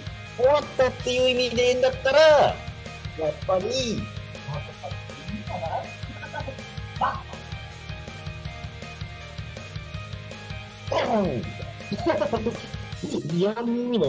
[0.40, 2.54] 終わったっていう意味で言うんだったら、やっ
[3.46, 3.66] ぱり、
[13.34, 14.08] リアルにも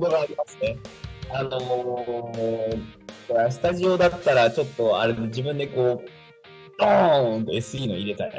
[0.00, 0.76] がありますね。
[1.30, 6.08] あのー、スタジオだったらちょっとあれ自分でこう、
[6.78, 8.32] ドーンと SE の入れたい。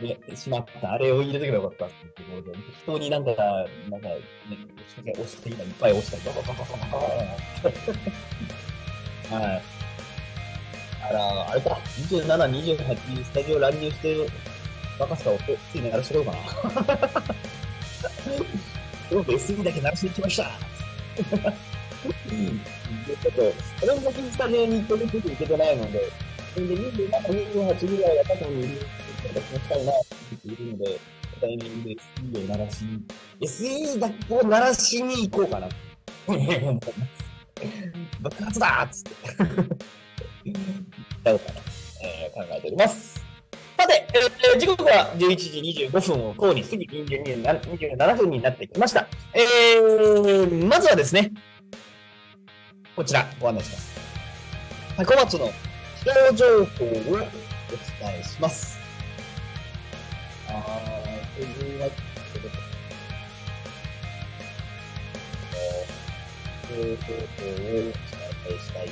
[0.00, 0.92] ね、しまった。
[0.92, 3.30] あれを入れとけばよかったっていうところで、適当になんか、
[3.90, 4.18] なんか、ね、
[5.12, 6.64] 押して、今いっぱい押したり、ドドドドド
[9.30, 9.62] ドはい。
[11.02, 11.78] あら、あれか、
[12.10, 12.26] 27、
[12.76, 14.26] 28スタジオ乱入して、
[14.98, 17.22] バカスカをついに鳴らしてこようかな。
[19.10, 20.44] 今日 SE だけ鳴らしていきました。
[20.44, 26.10] ちょっと、それだけスタジオに行ってる時行けてないので、
[26.54, 27.10] それで27、
[27.52, 28.46] 28ぐらいは過去
[29.28, 31.00] にいる人がしたいなって言っているので、
[31.40, 33.04] タイミングで SE を鳴らしに、
[33.40, 35.74] SE だけを鳴らしに行こうかなと
[36.26, 36.92] 思います。
[38.20, 39.10] 爆発だっつって。
[40.44, 40.56] 言っ
[41.24, 41.60] たのかな、
[42.02, 43.24] えー、考えております。
[43.78, 49.06] さて、えー、時刻は11時25分をこうに過ぎ27分になってきました。
[49.34, 51.32] えー、まずはですね、
[52.96, 53.98] こちらご案内します。
[55.06, 55.50] 小松の
[56.00, 57.28] 気象情報をお伝
[58.20, 58.77] えします。
[60.50, 61.88] あー、というわ
[62.32, 62.48] けで、
[66.62, 67.04] 気象情報をお伝
[67.84, 68.88] えしたい。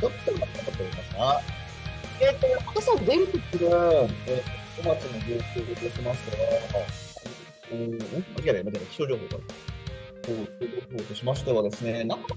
[0.00, 1.40] ちょっと待ってと思いますが、
[2.20, 5.26] えっ、ー、と、朝出るときの、えー、小松の状
[5.60, 6.42] 況できますから、
[7.72, 8.00] うん、間違
[8.38, 9.30] えた、間違えた、気象情報が。
[10.24, 12.34] そう、情報としましてはですね、なんか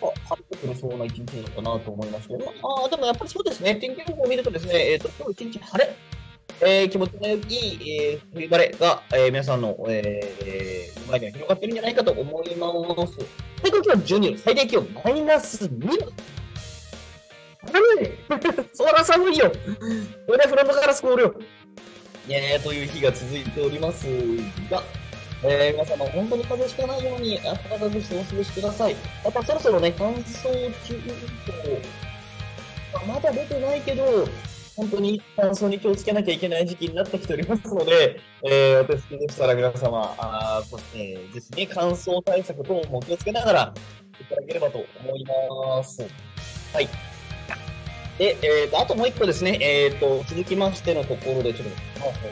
[0.00, 5.96] こう、晴れてくれそうな一日なのかなと思いまして、ああ、でもやっぱりそうですね、天気予報を見るとですね、えっ、ー、と、今日一日晴れ、
[6.60, 13.18] えー、気持ちのいい、えー、冬晴れが、えー、皆さんの、えー、前には広がってるんじゃないかと思います。
[13.62, 16.12] 最高気温12度、最低気温マイナス2度。
[17.66, 18.68] 寒い。
[18.74, 19.52] そら寒いよ。
[20.26, 21.34] そりゃフロントガラス凍るよ。
[22.28, 24.06] ねという日が続いております
[24.70, 24.82] が、
[25.46, 28.96] えー、皆様本当に風邪ひかないように暖かくしてお過ごしください。
[29.22, 30.50] またそろそろね、乾燥
[30.86, 31.00] 注意
[32.92, 34.26] 報、ままだ出てないけど、
[34.74, 43.74] 本当に乾燥に気をつけなきゃいけない時期になってきておりますので、えー、私でしたら皆様、あそしてですね、乾燥対策等も気をつけながら
[44.20, 46.02] いただければと思います。
[46.72, 46.88] はい。
[48.18, 52.30] で、えーと、あともう一個ですね、えーと、続きましてのところで、ちょっと、マウスで、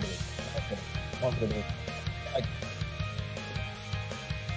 [1.20, 1.81] マウスで、はい。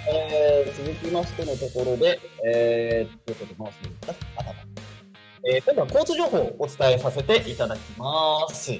[0.08, 4.76] えー、続きましてのところで、えー、ちょっとマウスであたた
[5.48, 8.72] えー、今度は交通情報をお伝えさせていただきます。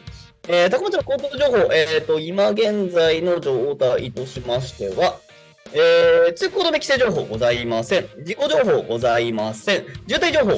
[0.48, 5.18] えー、高松の交通情報、えーと、今現在の状態としましては、
[5.72, 8.08] えー、通行止め規制情報ございません。
[8.24, 9.84] 事故情報ございません。
[10.08, 10.52] 渋滞情報、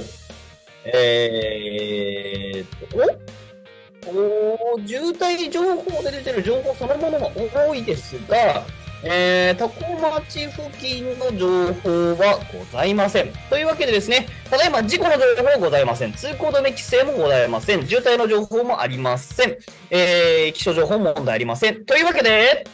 [0.85, 7.31] えーと、おお渋滞情報で出てる情報そのものが
[7.69, 8.65] 多いですが、
[9.05, 13.33] えー、多古町付近の情報はございません。
[13.49, 16.13] というわけでですね、ただいま事故の情報はございません。
[16.13, 17.87] 通行止め規制もございません。
[17.87, 19.57] 渋滞の情報もありません。
[19.91, 21.85] えー、気象情報も問題ありません。
[21.85, 22.65] というわけで、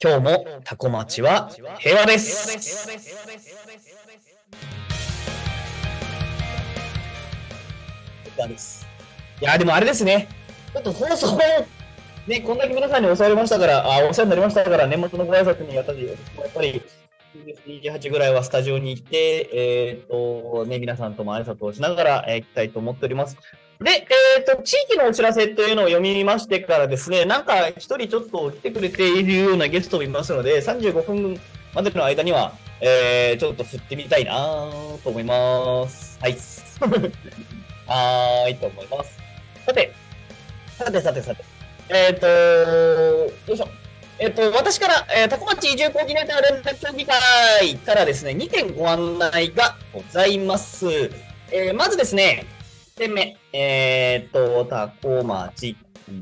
[0.00, 2.56] 今日もタコ町は平和です。
[8.24, 8.86] 平和です。
[9.40, 10.04] いや、でもあれです。
[10.04, 10.28] ね。
[10.72, 11.38] ちょっと放送、
[12.26, 16.16] ね、こんだけ皆さんにお世話になりましたから、あお世話になりましたから、年末のご挨拶にやったり、やっ
[16.54, 16.82] ぱり、
[17.66, 23.36] 28ぐらいはスタジオに行って、えっ、と、ね、皆さんとも挨拶をしながら、えー行きたいと思っております。
[23.78, 24.06] で、
[24.36, 31.38] えっ、と、地域のお知らせというのを読みましてからですね、なんか一人ちょっと来てくれているようなゲストもいますので、35分
[31.74, 34.70] までの間には、えー、ちょっと振ってみたいな
[35.02, 36.18] と思います。
[36.22, 36.32] はい。
[37.86, 39.18] はーい、と思います。
[39.66, 39.92] さて、
[40.78, 41.53] さてさてさて、
[41.88, 43.68] えっ、とよいしょ。
[44.18, 50.86] えっ、と、私から、えー、タコ町移住コーディネーター連絡協議会からですね、2点ご案内がございます。
[51.50, 52.46] えーまずですね、
[52.96, 55.76] 1点目、えっ、と、タコ町移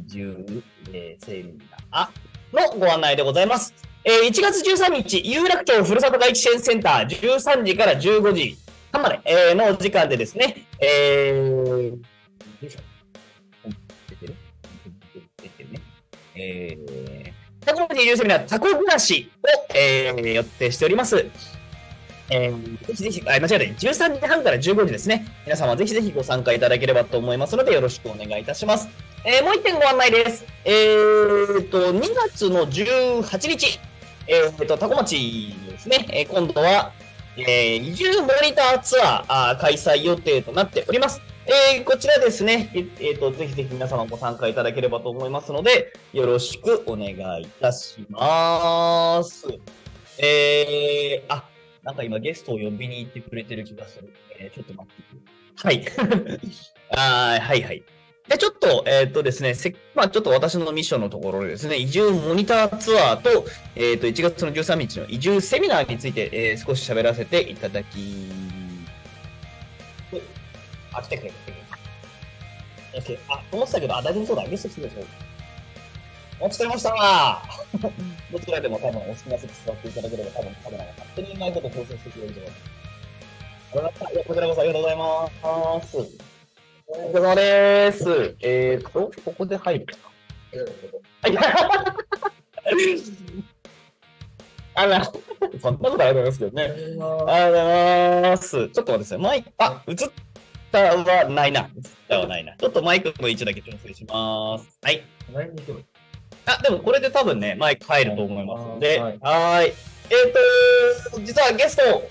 [0.07, 1.59] 住、えーセミ
[1.93, 3.75] ナーのご案内でございます。
[4.05, 8.57] えー1月13日、有楽町ふるさと外地支援センター13時から15時
[8.91, 11.99] 半まで、えーの時間でですね、えー、よ
[12.63, 12.92] いしょ。
[16.35, 17.33] えー、
[17.65, 21.27] タコ町移住セミナー、タコ暮らしを、えー、予定しております。
[22.31, 25.27] えー、ぜひぜひ、あ、間違えた、13時半から15時ですね。
[25.45, 28.89] 皆様ぜひぜひご参加いただければと思いますので、よろしくお願いいたします。
[29.25, 30.45] えーもう一点ご案内です。
[30.65, 33.79] えーと、2月の18日、
[34.27, 36.93] えーと、タコ町ですね、えー今度は、
[37.37, 41.21] えー移住モニターツアーあー開催予定となっております。
[41.45, 47.09] えーこちらですね、ええーと、ぜひぜひ皆様ご参加いただければと思いますので、よろしくお願
[47.41, 49.49] いいたします。
[50.19, 51.49] えー、あ、
[51.83, 54.13] なんか今ゲストを呼びに行ってくれてる気がする。
[54.39, 55.23] えーちょっと待って。
[55.57, 55.85] はい。
[56.97, 57.83] あはいはい。
[58.29, 68.29] で、ちょっと、えっ、とですね、せまあちょっと私のミッションのところでですね、移住モニターツアーと、えっ、と、1月の13日の移住セミナーについて、えー少し喋らせていただき、
[70.93, 71.63] あ、来てくれ、来てくれ。
[72.95, 75.05] オッケーあ、思ってたけど、あ、大丈夫そうだ、ゲスト来てくれそう。
[76.41, 77.43] お疲れました
[78.33, 82.63] どちらでも多分お好きな席座っていただければ多分カメラが勝手にうまいこと調整してくれると思います。
[83.73, 85.97] ありがとうございますいやこちらこそありがとうございます。
[86.89, 88.37] お疲れ様です。
[88.41, 90.13] えーと、ここで入るかな。
[91.23, 91.39] はい。
[94.75, 95.05] あら、
[95.61, 96.63] そんなことありがとうございますけどね。
[96.65, 98.51] ありがとうございます。
[98.51, 99.19] ちょっと待ってください。
[99.19, 99.97] マイク、あ、映っ
[100.73, 101.61] たはないな。
[101.61, 101.69] 映っ
[102.09, 102.57] たはないな。
[102.57, 104.67] ちょっとマイクの位置だけ調整します。
[104.83, 105.03] はい。
[106.47, 109.13] あ、でもこれで多分ね、マイク入ると思いますので、はは
[109.63, 109.73] いーい。
[110.11, 112.09] えーと、実はゲスト、え、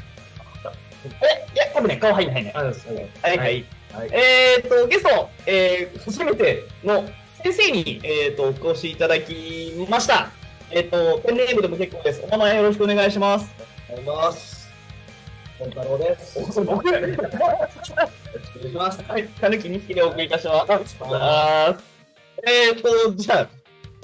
[1.53, 2.53] いや、多分ね、顔入んないね。
[2.53, 2.67] はい、
[3.21, 3.65] はい。
[3.93, 7.03] はいえーと、ゲスト、えー、初めての
[7.43, 10.31] 先生に、えーと、お越しいただきました。
[10.69, 12.21] えーと、ペンネームでも結構です。
[12.23, 13.53] お名前よろしくお願いします。
[13.89, 14.71] おはようございます。
[15.59, 16.39] 本太郎です。
[18.35, 19.03] お、それ僕お願いします。
[19.11, 20.97] はい、たぬき2匹でお送りいたします。
[21.03, 21.91] あー
[22.43, 23.49] えーと、じゃあ、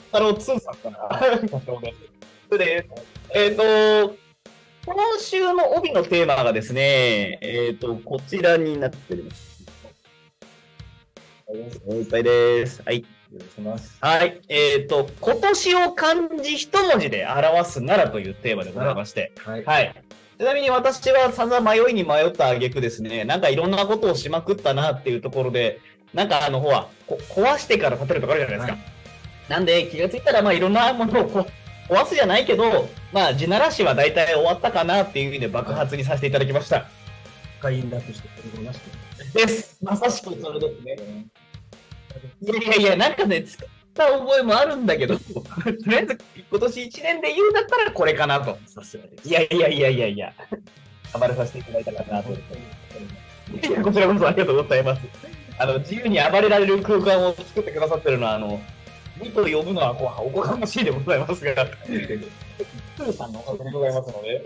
[0.08, 1.10] 太郎2さんかな。
[2.50, 3.04] そうです。
[3.34, 4.16] えっ、と、
[4.86, 9.66] 今週の帯のテーマがですね、えっ、と、こちらになっております。
[11.90, 12.82] いっぱいです。
[12.86, 13.00] はい。
[13.00, 13.98] よろしくお願いします。
[14.00, 14.42] はい。
[14.50, 19.32] えっ、と、今年を漢字一文字で表すならというテーマでございまして。
[19.44, 19.66] はい。
[19.66, 20.04] はい。
[20.38, 25.80] ちなみに私は散々迷いに迷った挙句ですね、なんかいろんなことをしまくったなっていうところで、
[26.14, 28.98] なんかあの、ほら、こ壊してから建てるとかあるじゃないですか。
[29.50, 31.48] なんで気がついたら、まあいろんなものを
[31.90, 36.86] 壊すじゃないけど、まあ地ならしは大体終わったかなっていう意味で爆発にさせていただきました。
[37.60, 38.80] 会員だとして取り込みまし
[39.34, 39.48] て。
[39.48, 39.80] です。
[39.82, 40.98] まさしくそれですね。
[42.42, 43.64] いやいやいや、なんかね、使
[44.06, 45.24] った覚えもあるんだけど、 と
[45.88, 46.18] りあえず
[46.52, 48.58] 今年1年で言うんだったらこれかなと。
[48.68, 49.28] さすがです。
[49.28, 50.34] いやいやいやいやいや、
[51.12, 52.32] 頑張らさせていただいたかなと。
[52.32, 55.02] いやこちらこそありがとうございます。
[55.58, 58.62] あの、自由に暴れられる空間を作ってくださってるのは、あの、
[59.20, 64.44] 2と呼ぶのはこうおこがましいでございますが、プーさんのおかげでございますので。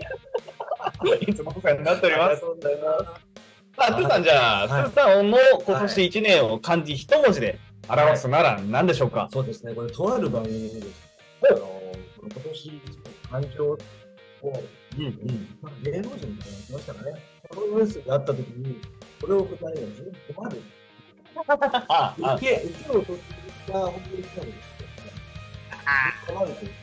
[1.20, 2.40] いつもお世話になっております。
[2.40, 3.32] とうございます。
[3.76, 10.80] さあ、トゥーさんじゃあ、はいトゥーさんの今年1年を漢字一文字で表すなら何でしょうか、そうですね、これ、とある番組で
[11.50, 12.80] あの、今年、
[13.30, 13.78] 環境
[14.42, 14.52] を、
[14.96, 15.58] うんうん。
[15.60, 17.22] まあ芸能人みたいなのが来ましたかね。
[17.48, 18.80] このニュースがあったときに、
[19.20, 20.62] これを答えるのに非常に困る。
[21.88, 23.22] あ、あ受け、受けを取っ
[23.66, 24.82] た本当に来たのです
[26.26, 26.74] 困るというね。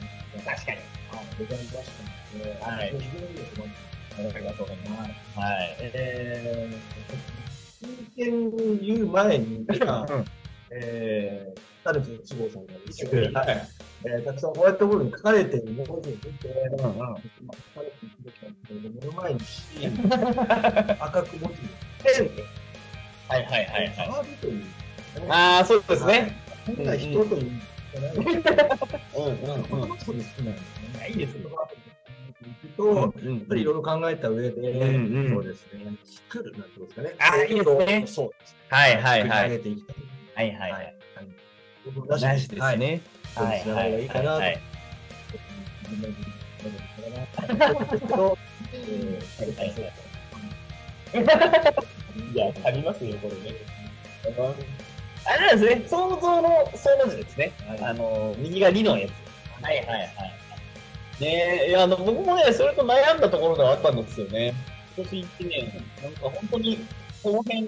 [0.46, 0.78] 確かに。
[0.78, 5.40] はい、ございましたので、はい非常に困ってありがとうございます。
[5.40, 5.78] はい。
[5.82, 10.26] えー、真剣言う前に、今うん、
[10.72, 13.68] えー、タルト一号さんがですね、はい。
[14.06, 17.00] えー、たくさんホワイトボードに書かれている文字を見て、うんうん。
[17.00, 17.18] まあ
[17.76, 19.40] 書かれている時なんですけれども、目の前に
[21.00, 21.58] 赤く文字
[22.04, 22.44] ペンで、
[23.28, 24.28] はいはいはいはい。
[24.42, 24.64] という。
[25.30, 26.36] ああ、そうですね。
[26.66, 27.52] 変な人という
[27.96, 29.26] うん
[29.82, 30.58] うんですね。
[31.10, 37.16] いいですね言葉遊びと、やっうんぱりいろいろ考えた上で、うんうんそうですね、作るなんてことですかね。
[37.20, 38.32] あいいですねそう。
[38.70, 39.50] はいはい作りはい。
[39.50, 39.96] 上げていきたい。
[40.40, 40.94] はいはいはい。
[41.94, 42.80] 僕大事ですはい。
[42.80, 43.02] ね。
[43.36, 43.58] そうはい。
[43.58, 44.02] ですね。
[44.04, 44.06] い。
[44.06, 44.08] い。
[44.08, 44.30] かなと。
[44.40, 44.60] はい。
[52.34, 52.38] い。
[52.38, 53.58] や、ありますよ、これね。
[55.26, 57.52] あれなんですね、想像の想の字ですね。
[57.82, 59.12] あの、右が2のやつ。
[59.62, 59.78] はい。
[59.80, 59.86] はい。
[59.88, 60.10] はい。
[61.20, 61.72] ねえ、い。
[61.74, 64.54] や、あの、僕もね、それと悩んだところではあったんですよね。
[64.96, 66.78] 今年1年、なんか本当に、
[67.22, 67.68] この辺、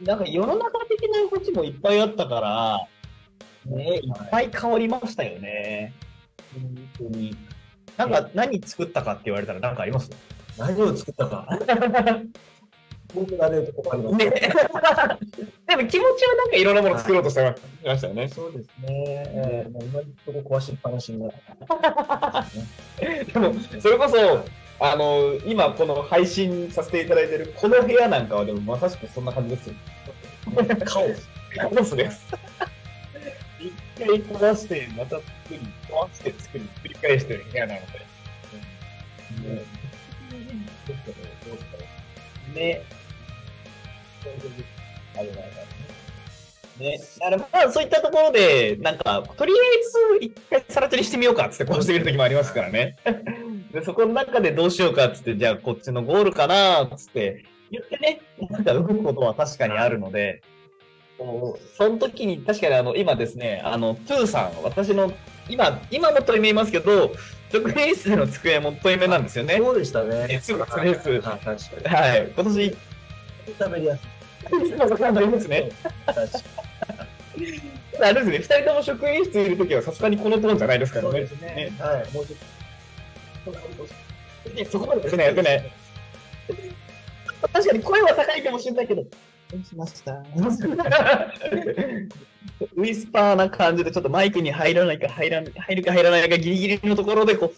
[0.00, 2.86] なんか世の中的な動きもいっぱいあったから、
[3.76, 5.92] ねいっぱい変わりましたよね。
[6.98, 7.36] 本当に。
[7.96, 10.10] なんか、何作ったかって言われたら何かあります？
[10.58, 11.48] 何を作ったか。
[13.14, 14.16] 僕がね、とこあります。
[14.16, 14.30] ね。
[15.66, 18.28] でも気持ちはなんかいろんなもの作ろうとしてましたよね。
[18.28, 18.86] そうですね。
[18.88, 21.32] えー、もう今のとこ壊しっぱなしになる。
[23.32, 24.16] でも、それこそ、
[24.78, 29.74] あの、今この配信させていただいてるこの部屋なんかはでもまさしくそんな感じですよ。
[30.84, 31.28] カオス。
[31.56, 32.26] カオスです。
[33.58, 38.06] 一回壊して、また作り、壊して作り、繰り返してる部屋なので。
[42.54, 42.82] ね。
[45.16, 45.32] ある
[46.78, 47.00] ね。
[47.18, 52.96] だからまあそういったところで、なんか、とりあえず一回さら地にしてみようかっつってこうしてみるときもありますからね。
[53.72, 58.20] で、そこの中でどうしようかっつって、じゃあこっちのゴールかなっつって言ってね、
[58.50, 60.42] なんか動くことは確かにあるので、
[61.18, 65.12] その時に確かにあの、今ですね、あの、トゥーさん、私の、
[65.48, 67.12] 今、今も問い目いますけど、
[67.50, 69.56] 職員室での机も問い目なんですよね。
[69.58, 70.26] そうでしたね。
[70.28, 70.70] えそうです
[71.88, 72.32] はい。
[72.34, 72.76] 今年、
[73.58, 74.16] 食べりやすい。
[74.68, 75.70] 今そこなんですね。
[76.06, 76.65] 確かに。
[78.00, 81.26] あれですね、二人とも職員室いるときはさすがにこのトーンじゃないですからね。
[81.26, 81.84] そ。
[81.84, 82.12] はい。
[82.12, 83.54] もうちょっ
[84.44, 84.50] と。
[84.54, 85.70] ねそこまでやってない、やってない。
[87.52, 90.12] 確かに声は高いかもしれないけど、しました？
[92.74, 97.52] ウィスパーな感じでちょっとマイクに入らないか入ら入るか入らないかギリギリのところでこう、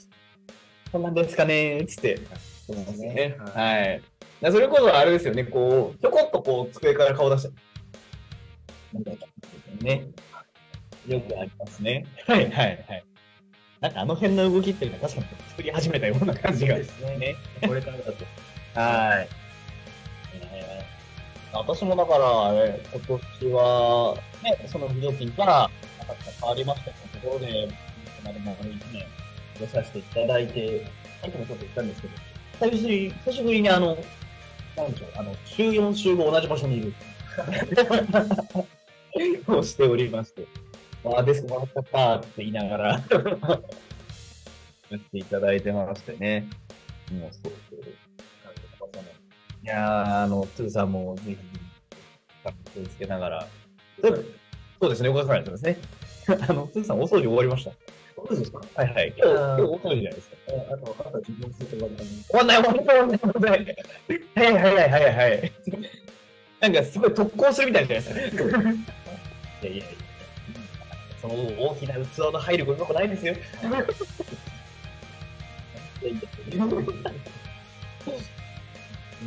[0.93, 2.19] こんなんですかねつって。
[2.67, 3.37] そうですね。
[3.55, 4.03] はい。
[4.43, 7.51] だそれこそあれですよね、こう、ちょこっとこう、机から顔出して。
[9.81, 10.07] ね。
[11.07, 12.05] よくありますね。
[12.27, 13.05] はいはいはい。
[13.81, 16.77] なんかあの辺の動きっていうのは確かに作り始めたような感じが。
[16.77, 17.37] ですねね。
[17.67, 18.13] これからだと。
[18.79, 19.29] はい。
[20.43, 20.99] えー
[21.53, 27.73] 私もだから、あれ、今年は、ね、その不料金から、なかった変わりましたところで、こ
[28.23, 29.07] こまでも丸1年、
[29.59, 30.85] 出させていただいて、
[31.23, 33.97] さっきもちょっと言ったんですけど、久しぶり久しぶりにあの、
[34.77, 36.95] なんでしょう、あの、週4、週5同じ場所にいる。
[39.49, 40.47] をしておりまして、
[41.05, 43.01] あ、デスクもらっちゃったって言いながら、や
[44.97, 46.49] っていただいてましてね。
[47.13, 47.53] もうそう。
[49.63, 51.37] いやー、あの、トゥーさんもぜひ、
[52.75, 53.49] 気をつけながら。
[54.03, 55.79] そうですね、岡さんですね。
[56.29, 57.73] あの、トゥーさん、お掃除終わりました。
[58.17, 58.61] そうですか？
[58.75, 59.15] はいはい。
[59.17, 60.37] 今日、今日お掃除じゃないですか。
[60.49, 63.77] えあと、あと自分する終わんない、終わんない、終わんない、終わんない。
[64.35, 65.53] はいはいはいはいはい。
[66.61, 68.59] なんか、すごい特攻するみたいじゃないですか。
[69.63, 69.95] いやいやいや。
[71.21, 71.99] その大きな器
[72.33, 73.35] の入ることもないですよ。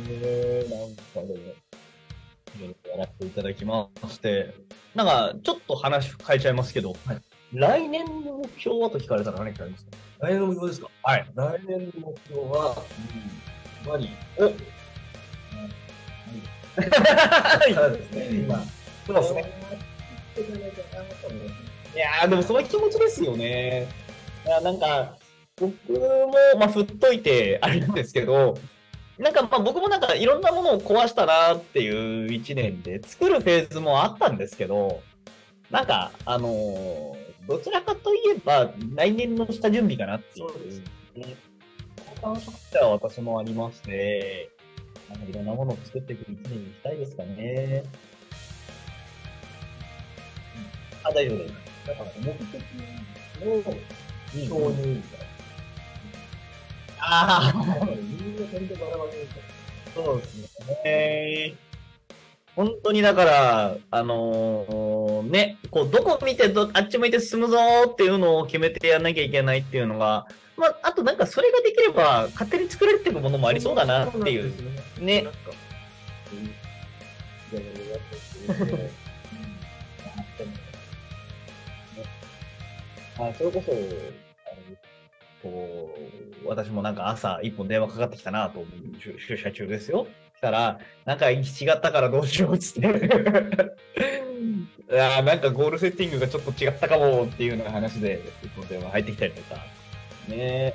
[0.08, 1.36] えー、なんかでも、い
[2.60, 4.54] ろいろやらせていただきまして、
[4.94, 6.96] なんか、ちょっと話変えちゃいますけど、
[7.52, 9.90] 来年の目標はと聞かれたら何かありますか？
[10.20, 10.88] 来年の目標ですか？
[11.02, 11.26] はい。
[11.34, 12.82] 来年の目標は、
[13.82, 14.08] ズバリ、
[14.38, 14.40] お
[16.72, 18.64] そうですね、今。
[19.06, 19.91] そうですね。
[21.94, 23.88] いや、でもその気持ちですよね。
[24.46, 25.16] いや、なんか、
[25.56, 28.58] 僕も、まあ、振っといてあれなんですけど、
[29.18, 35.02] なんかまあ僕もなんかいろんなものを壊したなっていう一年で、作るフェーズもあったんですけど、
[35.70, 40.48] なんか、あのーどちらかといえば、来年の下準備かなっていう。
[40.48, 40.78] そうです
[41.16, 41.36] ね。
[42.22, 44.50] 感触としては私もありまして、
[45.08, 47.82] なんかいろんなものを作っていく一年にしたいですかね。
[51.04, 51.54] あ、大丈夫です。
[51.86, 52.54] だから目的
[53.40, 55.20] の承認みたい
[56.98, 57.86] ああ、な。
[57.86, 59.10] みんな全然バラバラ
[59.94, 60.36] そうです
[60.84, 61.54] ね。
[62.54, 70.26] 本当にだから、あのーね、こう、どこ見てど、あっち向いて進むぞーっていうのを決めてやんなきゃいけないっていうのが、
[70.56, 74.52] まあ、あとなんかそれができれば、勝手に作られていくものもありそうだなっていう。
[75.00, 75.30] ねな
[83.28, 83.72] あそれこそ、
[85.42, 85.94] こ
[86.44, 90.06] う、私もなんか朝一本電話かかってきたなと思う、出社中ですよ。
[90.36, 92.88] したら、なんか違ったからどうしようっつって。
[95.00, 99.56] あなんかゴールセッティングがちょっと違ったかもっていうような話で、一本電話入ってきたりとか。
[100.28, 100.74] ね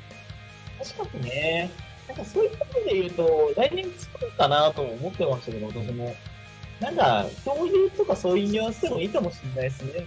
[0.80, 1.70] 確かにね、
[2.08, 6.16] なんかそういった意味で言うと、来年作るかなと思ってましたけど、私も。
[6.80, 10.06] なんか、共有とかそういうニュアンスでもいいかもしれないですね。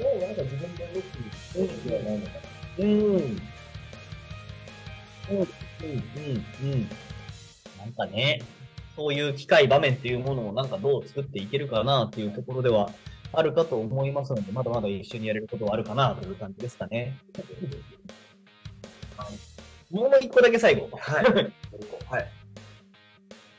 [0.00, 0.34] もうなん。
[0.34, 2.40] か自分で動く動きはないのかな
[2.78, 2.88] うん。
[2.88, 3.36] うん、うん、
[5.30, 6.88] うん、うん。
[7.78, 7.92] なん。
[7.92, 8.42] かね、
[8.96, 10.68] そういう機会、場面っていうものをなん。
[10.68, 12.90] かどう作っていけるかなっていうところでは
[13.32, 17.16] あるかと思いますので、まだまだ一緒にやれることはあるかなという感じですかね。
[19.90, 20.88] もう一個だけ最後。
[20.96, 21.24] はい。
[22.10, 22.32] はい。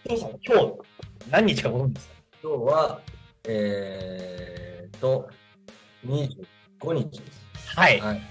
[0.08, 0.78] 今日、今日、
[1.32, 2.14] 何日かご存知ですか
[2.44, 3.02] 今日は、
[3.48, 5.30] えーと、
[6.06, 7.78] 25日です。
[7.78, 8.00] はい。
[8.00, 8.22] はい。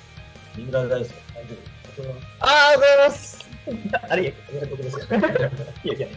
[0.57, 1.55] 三浦大輔、大丈
[2.03, 2.15] 夫。
[2.41, 3.49] あー、ございます。
[4.11, 5.21] あれ、おめでとうですかい
[5.89, 6.09] やいや、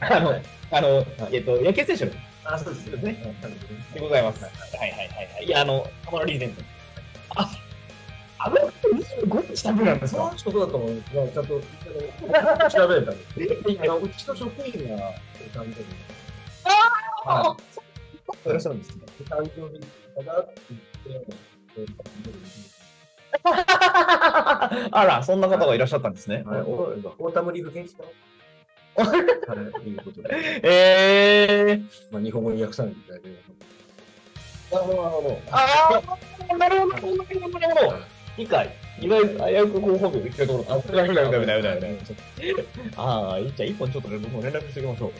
[0.00, 0.40] あの、
[0.70, 2.12] あの、えっと、野球選手の
[2.44, 3.34] あ、そうですねね。
[3.94, 4.44] でございます。
[4.44, 5.44] はいはいはいはい。
[5.44, 6.62] いや、あの、浜野リーゼント。
[7.36, 7.50] あ、
[8.38, 10.32] あの25日食べなんですか？
[10.36, 11.60] そうだと思うんですが、ちゃんと
[12.70, 13.40] 調べれたんです。
[13.40, 15.84] うちの職員がお誕生日
[16.64, 17.91] あはあ、い
[18.50, 19.02] らっしゃるんですね。
[19.20, 19.22] い。
[19.24, 20.60] 誕生日だって
[21.06, 21.32] 言って、
[21.76, 22.92] えー
[23.44, 26.42] あら、そんな方がいらっしゃったんですね。
[26.46, 28.02] はい、オータムリーグ元気か
[28.94, 33.28] なはい、いうことで、えー、まあ、日本語に訳さないといけないけ
[34.70, 34.76] ど。
[34.76, 35.38] なるほど、なるほど。
[35.50, 36.02] あ
[36.50, 37.98] あ、なるほど、なるほど、なるほど。
[38.36, 38.76] 理解。
[39.00, 40.74] いわゆる危うく候補日を言ってるところ。
[40.74, 42.02] あ、ダメだ、ダメだ、ダメだ、ダメだ。
[42.96, 45.12] ああ、いいじゃあ、一本ちょっとね、僕も連絡しておきましょ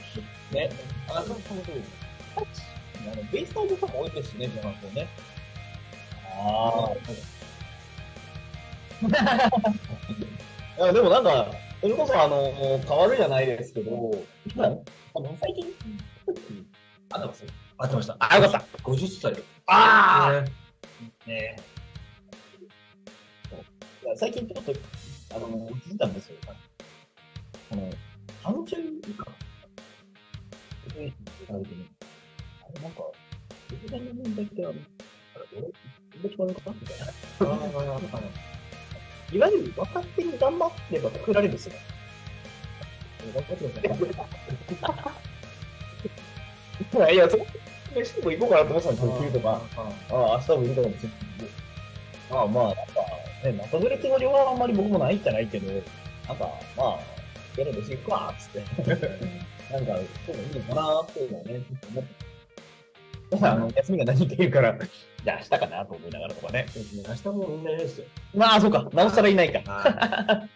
[0.52, 0.54] う。
[0.54, 0.70] ね。
[1.08, 1.36] あ、そうそう
[2.36, 2.46] そう。
[3.10, 5.08] あのベイスターズファンも多いですしね、皆さんそうね。
[6.38, 6.90] あ
[10.78, 10.82] あ。
[10.82, 12.52] いやでもなんか、それこそあの、
[12.86, 14.10] 変わるじゃないですけど、
[14.54, 15.74] 今、あの、最近、
[17.10, 17.48] あ、なんかそう。
[17.78, 18.16] 合ってました。
[18.20, 18.78] あ、よかった。
[18.78, 19.42] 50歳。
[19.66, 20.52] ああ、ね
[21.26, 21.56] ね
[24.04, 24.72] いや最近ちょっと、
[25.34, 25.48] あの、
[25.84, 26.36] 気づいたんですよ。
[27.72, 27.90] あの、
[28.42, 29.26] 30以下。
[32.80, 33.02] なんか、
[33.70, 35.62] 独断の問題ってあの、あれ、俺、
[36.22, 37.06] どっちかのかなみたいな。
[37.40, 38.20] あ
[39.32, 41.74] いわゆる若手に頑張ってば作られるんですよ。
[43.34, 44.92] 頑張ってくだ
[47.00, 47.14] さい。
[47.14, 47.46] いや、そこ、
[47.96, 49.62] 飯でも行こうかなと思ってたんですよ、昼とか。
[49.76, 51.50] ああ、明日もいるとかもしれないけど。
[52.34, 52.82] まあまあ、なんか、
[53.44, 55.72] ね、まとめるつもりはあんまり僕もないんじゃないけど、
[56.28, 56.98] なんか、まあ、
[57.56, 58.60] やる飯行くか、つって。
[59.72, 59.96] なんか、
[60.26, 62.21] そういいいのかなっていうのをね、ちょっと思って。
[63.40, 64.78] あの、休みが何日かいるから、
[65.24, 66.66] じゃあ明日かなと思いながらとかね。
[67.08, 68.06] 明日もみんないないですよ。
[68.34, 69.60] まあ、そうか、なおさらいないか。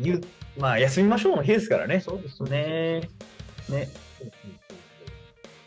[0.00, 0.20] 言う、
[0.58, 2.00] まあ、休みましょうの日ですからね。
[2.00, 3.08] そうですね
[3.68, 3.88] ね。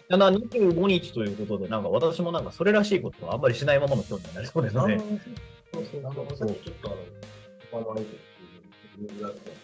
[0.10, 5.00] ただ25日ということで、なんか私もなんかそれらしいことはあんまりしないままの今日になりそうですね。
[5.74, 6.02] そうそう。
[6.02, 7.86] なんかさっきちょっとあの。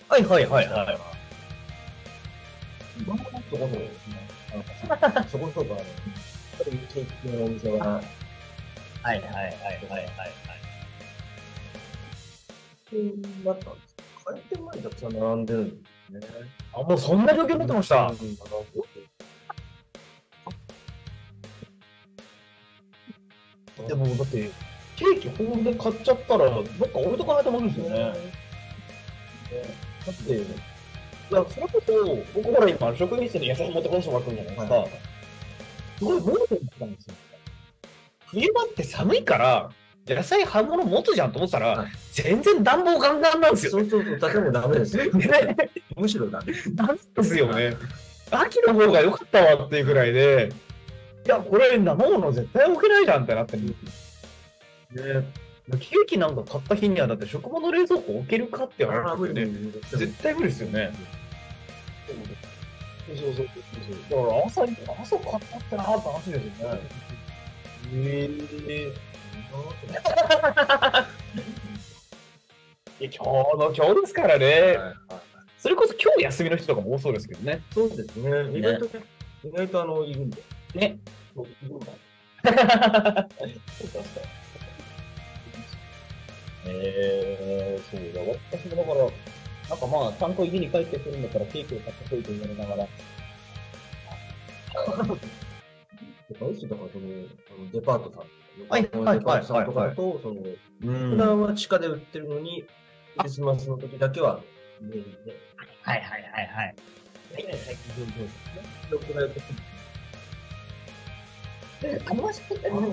[0.10, 1.19] はいはいはいはい。
[3.50, 4.28] そこそこですね。
[4.54, 4.64] あの
[5.28, 5.86] そこそこあの、
[6.64, 9.52] ケーキのお店は、はいはいはいはいはい
[9.90, 10.30] はい。
[13.46, 13.96] だったんです
[14.26, 16.28] 開店前にたくさん並んでるんですね。
[16.74, 18.08] あ、もうそんな状況になってました。
[18.08, 18.18] うん
[23.88, 24.52] でもだって、
[24.98, 28.00] ケーキホールで買っちゃったら、どっか置いとかないと思うんですよね。
[30.06, 30.69] だって、
[31.32, 34.88] いや、それこそ、僕ほら今、職員室に野菜持ってこしてもらってるじゃないですか。
[36.00, 37.14] すごい盲点だったんですよ。
[38.28, 39.70] 冬場って寒いから、
[40.08, 43.72] 野菜葉物持つじゃんと思ってたら、はい全然暖房ガンガンなんですよ。
[43.72, 45.06] そうそうそう、建物ダメですよ。
[45.14, 45.56] ね
[45.96, 46.54] むしろダメ。
[46.76, 47.78] なんですよね。
[48.32, 50.52] 秋の方が良かったわっていうぐらいで、
[51.26, 53.64] いや、これ生物絶対置けないじゃんってなってる。
[53.68, 55.32] ね
[55.78, 59.72] ケーキなんか買った日にはだって食物冷蔵庫置けるかって言われるよね。
[59.92, 60.92] 絶対無理ですよね。
[62.10, 63.48] そうそうそう
[64.10, 64.24] そう。
[64.24, 66.80] だから朝に、朝買ったってなって話ですよね。
[67.94, 68.30] え
[68.68, 68.94] え
[73.00, 74.46] いや今日の今日ですからね。
[74.46, 74.96] はいはい
[75.60, 77.62] それこそ今日休みの人とかも多そうですけどね。
[77.74, 78.58] そうですね。
[78.58, 79.04] 意外とね、
[79.44, 80.42] 意外とあの、いるんで。
[80.74, 80.98] ね。
[81.36, 81.88] そういるんだ。
[86.66, 88.32] えー、そうだ。
[88.52, 89.10] 私もだから、
[89.70, 92.88] なんかまあ、ちゃんと家に帰ってくるんだからケーキを買ってこいと言われながら、
[96.40, 98.24] 何ですよだからその、あのデパートさん。
[98.68, 100.42] はいデはいパートさんとかだと、その、
[100.84, 102.66] うん普段は地下で売ってるのに、
[103.18, 104.42] クリスマスの時だけは、
[104.82, 105.40] メインで。
[105.84, 106.76] はいはいはいはい。
[107.32, 107.54] 最近
[107.94, 108.64] そうですね。
[108.90, 109.44] よくない時
[111.82, 112.70] ありましたね。
[112.72, 112.92] もう、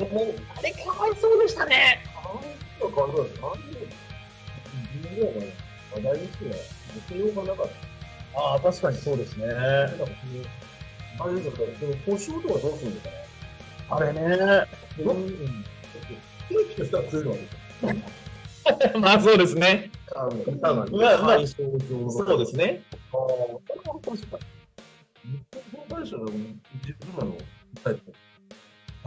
[0.56, 2.04] あれかわいそうでしたね。
[2.78, 3.52] かあれですか
[4.94, 5.65] 自分では
[6.00, 6.56] ね、話題ですよね。
[7.08, 7.70] 受けようがなかっ
[8.34, 8.40] た。
[8.40, 9.46] ああ、確かにそうですね。
[9.46, 10.04] なんか
[11.18, 13.16] あれですか、その保証とかどうするんですかね
[13.88, 14.20] あれね。
[14.98, 15.64] うん
[16.48, 19.00] ケーキとしては食えるわけですよ。
[19.00, 19.90] まあそうですね。
[20.14, 20.28] あ
[20.60, 20.86] まあまあ
[21.46, 22.82] そうですね。
[23.12, 23.58] ああ、
[24.04, 25.32] 確かに。
[25.32, 25.38] 日
[25.88, 27.36] 本会社の自分らの
[27.82, 28.12] タイプ。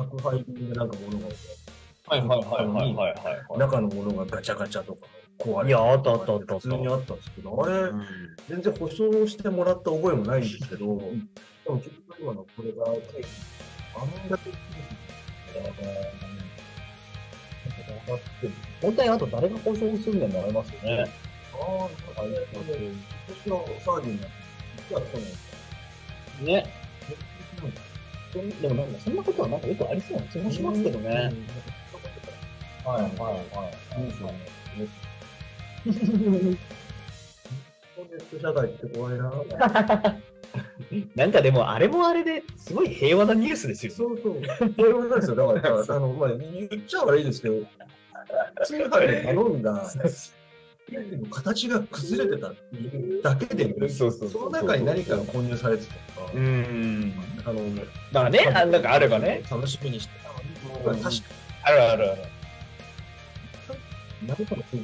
[0.08, 1.70] 宅配便でなんか物が置いて
[2.08, 5.08] はいはいはいはいはい中のものがガチャガチャとか
[5.40, 7.92] 壊れていやあったあったあった普通にあったんですけど、あれ、い。
[8.50, 13.28] 全然保証してもらった覚えもないんですけど、でも結局今のこれがケーキ、
[13.96, 14.52] あんだけ
[18.82, 21.12] 本当にあと誰が保証するんだよなりますよね。
[21.54, 24.36] ああ、なんかあれ、今年の騒ぎになって、
[24.90, 26.74] いや、そうなんですね。
[28.62, 31.10] でもなんか、そんなことはなんかよくありそうな気もしますけどね。
[32.86, 34.02] はいはいはい。
[34.02, 35.09] いいですよね。
[38.42, 39.32] 社会って怖いな。
[41.16, 43.92] なんかでも、あれもあれですごい平和なニュースですよ。
[43.92, 44.42] そうそう。
[44.76, 45.36] これなんですよ。
[45.36, 47.56] だから、あの、まあ、言っちゃ悪いですけど、
[48.64, 49.92] 通販で頼んだ、
[51.32, 57.14] 形が崩れてただけで、その中に何かが混入されてたとか、うん。
[57.46, 57.82] あの、だ
[58.14, 59.44] からね、あなんかあればね。
[59.50, 61.24] 楽しみにしてたのに、確か
[61.64, 62.22] あるあるある。
[64.22, 64.78] に何かの工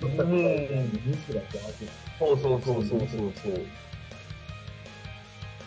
[0.00, 1.86] 夫だったうんニュースだってあって
[2.18, 3.08] そうそうそうそうそう
[3.42, 3.66] そう。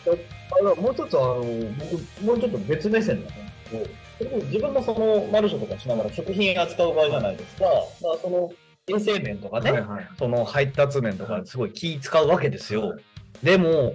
[0.06, 3.86] あのもう一つあの、僕、もうちょっと別目線なんですけど、
[4.18, 7.66] それこそ自分もそのマルシェとかしながら食品扱う場合じゃないですか。
[7.66, 8.52] だからその、
[8.88, 10.10] 衛生面とかね、はい。
[10.20, 12.98] その配達面とかすごい気使うわけですよ。
[13.42, 13.94] でも、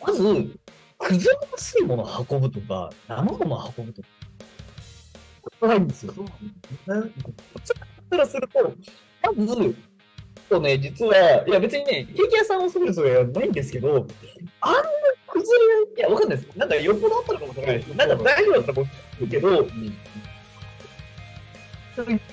[0.00, 0.22] まず、
[0.98, 4.08] 崩れやすいものを運ぶとか、生ものを運ぶとか、
[5.68, 6.14] ないんですよ。
[8.12, 8.72] からすると、
[9.22, 9.74] まず、
[10.48, 14.06] とね、実は、いや別にね、ケーキ屋さんをするそれはないんですけど、
[14.60, 14.82] あんな
[15.26, 15.58] 崩
[15.96, 16.58] れ、いや、わかんないです。
[16.58, 17.88] なんかよっぽどあったのかもしれないです。
[17.88, 18.88] なんか大丈夫だったら
[19.18, 19.66] 僕けど、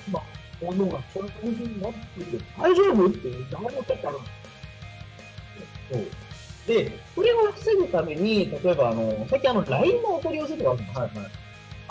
[0.06, 0.22] 今、
[0.62, 6.06] 物がそういう風になってて、大丈夫って誰も取ったら、そう。
[6.66, 10.98] で、それを防ぐために、例えばあの、最近あの、LINE のお取り寄せとかあるんです。
[10.98, 11.30] はいはい。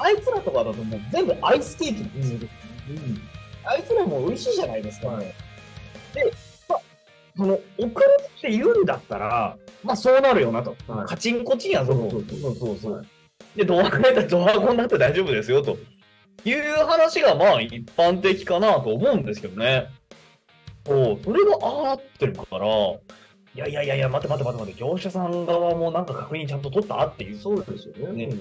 [0.02, 2.40] あいつらとかだともう全部アイスケーキなんですよ。
[3.64, 5.08] あいつらも美味しいじゃないですか。
[5.08, 5.34] はい
[7.38, 8.06] その、送る
[8.38, 10.76] って言うんだったら、まあそうなるよなと。
[10.88, 12.10] はいカチンコチンやぞと。
[12.10, 13.06] そうそうそう。
[13.56, 15.78] で、ドア開いたらドアコンになって大丈夫ですよと。
[16.46, 19.88] いう話がまあ一般的かなと思うんですけどね。
[20.86, 23.00] そう、それがああなってるから、い
[23.56, 28.28] やいやいやいや、待って待って待って待って、業者さん側もなんか確認ちゃんと取ったっていうそうですよね。
[28.28, 28.36] ね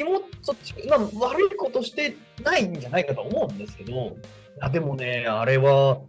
[0.00, 4.12] 気もそっち、まあ、悪いことしてないんじゃないかと思うんですけど、い
[4.58, 6.00] やでもね、あれは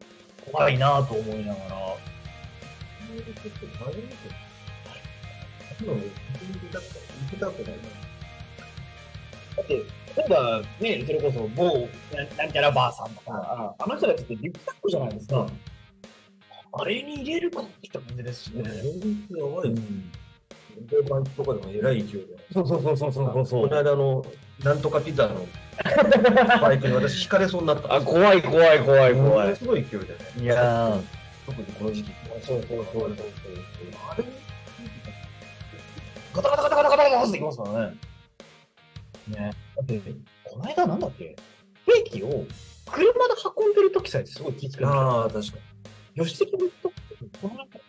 [0.50, 1.70] 怖いなと思いながら、
[9.58, 9.84] だって、例
[10.26, 15.46] えばね、それこそ某ななんちゃらばあさんとか、あの人たちってリュックサックじゃないですか。
[16.74, 18.64] あれに入れるかって感じですしね。
[18.64, 20.21] 全然やばい。
[20.88, 22.38] 定番とかでもえらい勢いで。
[22.54, 24.26] そうそうそうそうそうそうこの間の、
[24.64, 25.48] なんとかピザの
[26.62, 27.94] バイクに私、引かれそうになった。
[27.94, 29.56] あ、怖い怖い怖い怖い。
[29.56, 30.16] すごい勢いでね。
[30.40, 31.02] いやー、
[31.46, 32.12] 特にこの時期。
[32.46, 33.16] そうそうそうそう。
[34.10, 34.24] あれ？
[36.34, 37.98] ガタガタガタガタガタガタってきますからね。
[39.28, 39.52] ね。
[39.76, 40.02] だって、
[40.44, 41.36] この間なんだっけ
[41.86, 42.46] ケーキを
[42.90, 43.20] 車で
[43.58, 44.96] 運んでる時さえすごい気付ける。
[44.96, 46.98] ああ、確か助手席の人って、
[47.42, 47.80] このなんか、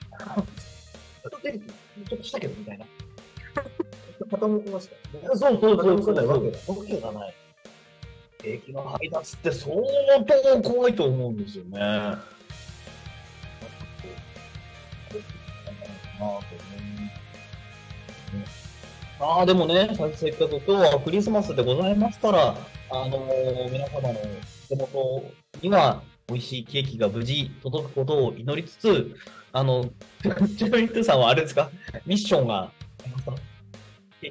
[2.08, 2.84] ちょっとしたけどみたいな。
[2.84, 2.90] に。
[4.30, 5.28] 傾きましたよね。
[5.28, 6.58] そうそう傾かないわけだ。
[6.68, 7.34] わけがない。
[8.38, 11.78] ケーキの配達って相当怖いと思うんですよね。
[19.20, 22.56] ああ、でもね、せっかく今日はクリスマスでございますから、
[22.90, 24.18] あのー皆様の
[24.68, 25.22] 手元
[25.60, 29.14] には美味しいケーキが無事届くことを祈りつつ、
[29.52, 29.84] あの、
[30.56, 31.70] ちなみにトさんはあれですか？
[32.06, 32.70] ミッションがあ
[33.04, 33.30] ります
[34.22, 34.30] ミ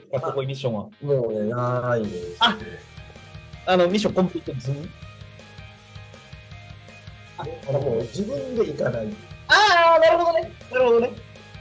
[0.53, 0.89] ッションは。
[1.01, 2.37] もうね、ないです。
[2.39, 2.57] あ
[3.67, 4.89] あの、ミッションコンプリート済み
[7.37, 9.07] あもう自分で行かない。
[9.47, 10.51] ああ、なるほどね。
[10.71, 11.11] なるほどね。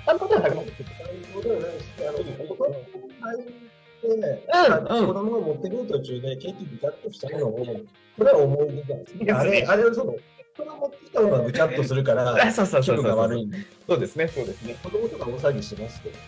[0.06, 2.76] あのことはなくなってくるそういうことはなあの子供が
[3.20, 3.44] 入っ
[4.00, 7.66] てね、うんうん子供が持ってくる途中でケーキぐちゃっとしたものを、
[8.16, 9.32] これは思い出なんですね。
[9.32, 10.16] あれ、あれはその、
[10.60, 13.58] 子供持ってきたものがぐちゃっとするから、 あそうそうそうそうで。
[13.88, 14.76] そうですね、そうですね。
[14.82, 16.18] 子供とか大騒ぎしてますけど。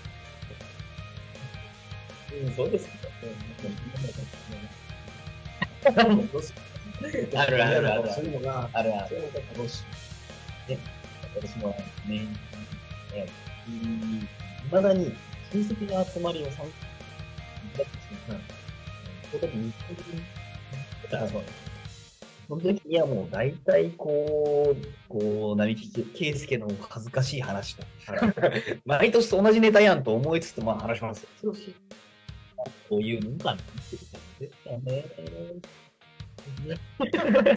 [2.44, 2.88] うん、そうです
[7.34, 9.30] ああるあるあるそういうのが、あるある。
[9.54, 9.80] 楽し
[10.68, 10.78] い。
[11.34, 11.68] 私も
[12.06, 12.26] ね、
[13.14, 13.28] え
[13.68, 14.28] い
[14.70, 15.12] まだに
[15.52, 16.64] 親戚の集まりを参加
[19.30, 20.22] そこで日本人
[22.52, 27.82] その時にはもう大体こう、こう、並木圭介の恥ずかしい話と、
[28.84, 31.28] 毎年と同じネタやんと思いつつ、まあ話しますよ。
[31.40, 31.56] そう
[32.90, 35.04] こういうのかなってですかね。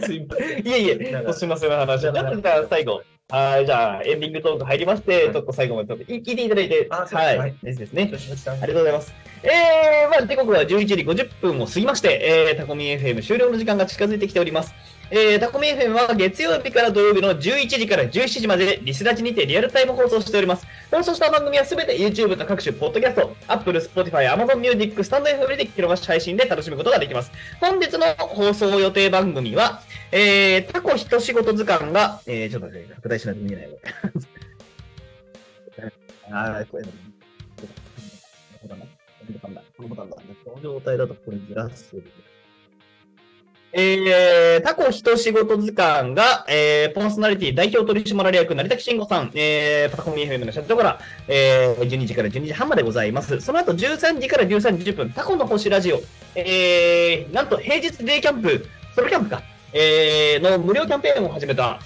[0.00, 2.00] すいませんいえいえ、おしませの話。
[2.00, 3.02] じゃあ最後。
[3.28, 8.08] はい、じゃあ、エンディングトーク入りまして、ちょっと最後までちょっと聞いていただいて、はい、はいですですね。
[8.12, 9.12] あありがとうございます。
[9.42, 14.72] えー、まあ、時刻は11時50分を過ぎまして、えー、タコミ FM 終了の時間が近づいてきております。
[15.10, 20.64] えー、タコミ FM は月曜日から土曜日の11時から17時までリスラジにてリアルタイム放送しております。
[20.92, 27.32] 放送した番組はすべて YouTube と各種ポッドキャスト、Apple、Spotify、Amazon Music、スタンド FM で聞き逃し配信で楽しむことができます。
[27.60, 29.82] 本日の放送予定番組は、
[30.12, 33.72] えー、タコ一仕事図鑑が、えー、ちょっと待って、拡大しないと見えないわ。
[36.58, 36.90] あー、これ、こ
[38.68, 38.86] のボタンだ。
[38.86, 38.92] こ
[39.22, 39.62] のボタンだ。
[39.76, 40.16] このボタンだ。
[40.44, 41.96] この状態だとこれずらす。
[43.78, 50.98] えー、タコ一仕事図鑑が、えー、パーソナリティ代表取締役成田慎吾さん、えー、パコミ FM の社長から、
[51.28, 53.38] えー、12時から12時半までございます。
[53.40, 56.00] その後13時から13時10分、タコの星ラジオ、
[56.34, 59.42] えー、なんと平日デイキャンプ、ソロキャンプか、
[59.72, 61.80] えー、の無料キャンペーンを始めた、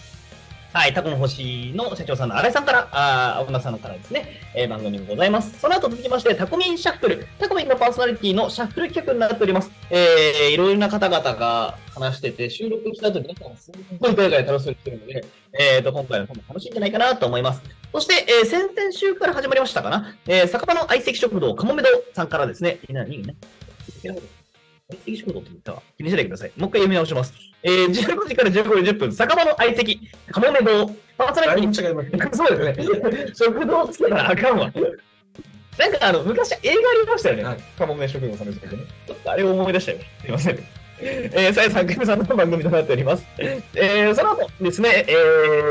[0.72, 5.59] はい、タコの星の社長さんの新井さんから、あー、女さんからですね、えー、番組もございます。
[5.59, 9.70] その後続きまして、タコミンシャッフル、タコミンのパーソナリティのシャッフル企画になっております。
[9.91, 15.24] えー、いろいろな方々が話してて、収録した後皆さんすごいガヤガヤ楽しんでるので、
[15.59, 17.62] えーと、今回の方も楽しいんじゃないかなと思います。
[17.93, 23.35] そして、えー、先々週から始まりましたかな、えー、酒場の相席食堂、かもめ堂さんからですね、いな、いいね。
[24.91, 25.82] 相席食堂って言ったわ。
[25.97, 26.53] 気にしないでください。
[26.57, 27.32] もう一回読み直します。
[27.62, 30.86] えー、15時から15時10分、酒場の相席、かもめ堂、
[31.18, 32.36] パーソナリティぶ違います。
[32.38, 33.32] そうですね。
[33.34, 34.72] 食堂つけたらあかんわ。
[35.78, 37.45] なんかあの、昔映画ありましたよね。
[37.45, 38.84] はいかもめ食堂さんの時でね。
[39.07, 39.99] ちょっとあれを思い出したよ。
[40.22, 40.80] すいません。
[41.03, 43.25] えー、さやさん、くみさんの番組となっております。
[43.39, 45.15] えー、その後ですね、え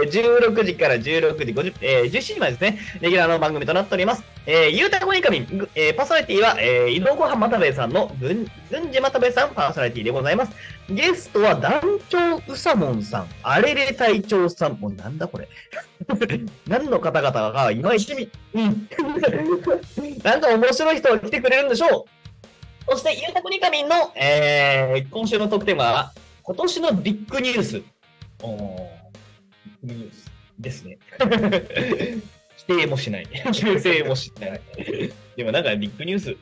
[0.08, 4.24] ー、16時から16時50、えー、17時までですね、レギュラーの番組となっております。
[4.46, 5.44] えー、ゆうたこにかみん、
[5.76, 10.52] えー、パーソナリティは、えー、移動ごはん又兵衛さんのぐん、ぐんじ又兵衛さんパーソナリティでございます。
[10.90, 15.48] ゲストは団長うさもんさん、あれれ隊長さん、もうなんだこれ。
[16.68, 18.90] 何の方々がいまいち、うん。
[20.24, 22.19] なんか面白い人が来てくれるんでしょう。
[22.90, 26.12] そして、ゆうたこにかみんの、えー、今週の特典は、
[26.44, 27.82] 今年のビッグニュース。
[28.42, 28.58] おー
[29.84, 30.98] ビッグニュースですね。
[32.58, 33.28] 否定もしない。
[33.54, 34.62] 修正もしない。
[35.36, 36.38] でもなんかビッグニュース、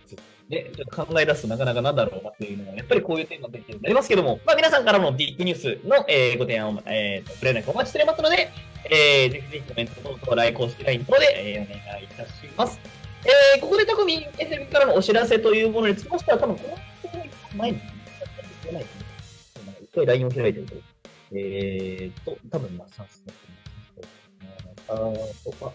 [0.50, 8.50] ね、ちょっと考え出すとなかなかなんだろうなっていうのは、やっぱりこういうテーマできるようになりますけども、まあ皆さんからのビッグニュースの、えーご提案を、えーと、プレゼントお待ちしておりますので、
[8.89, 12.97] えーぜひぜひコメント等々、来公式 LINE 等で、えーお願いいたします。
[13.26, 16.78] えーここでタコミ FM からのお知らせというものにつきましては、多分この
[17.57, 17.80] 前に、
[18.72, 18.86] ない
[19.82, 20.76] 一回 LINE を開いてると、
[21.34, 23.34] えーと、多分まあ、さすが
[24.89, 24.97] あ
[25.43, 25.74] とか、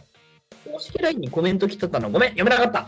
[0.65, 2.87] 公式 LINE にコメント来てたのごめん、読めなかった。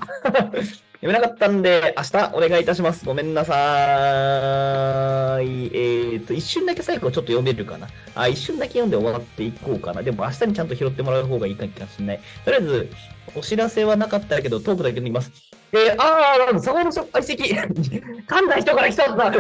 [1.05, 3.05] 読めなかったんで、明日お願いいたします。
[3.05, 5.44] ごめんなさい。
[5.76, 7.88] えっ、と、一瞬だけ最後ちょっと読めるかな？
[8.14, 10.02] あ、一瞬だけ読んで終わっていこうかな。
[10.02, 12.20] でも明日にちゃんと拾ってもらう方がいいかもしれない。
[12.44, 12.90] とりあえず、
[13.35, 15.33] お知らせはなかったけど、トークだけ読みます。
[15.72, 17.53] えー、あー、佐賀の相席。
[17.55, 19.33] 噛んだ人から来たんだ。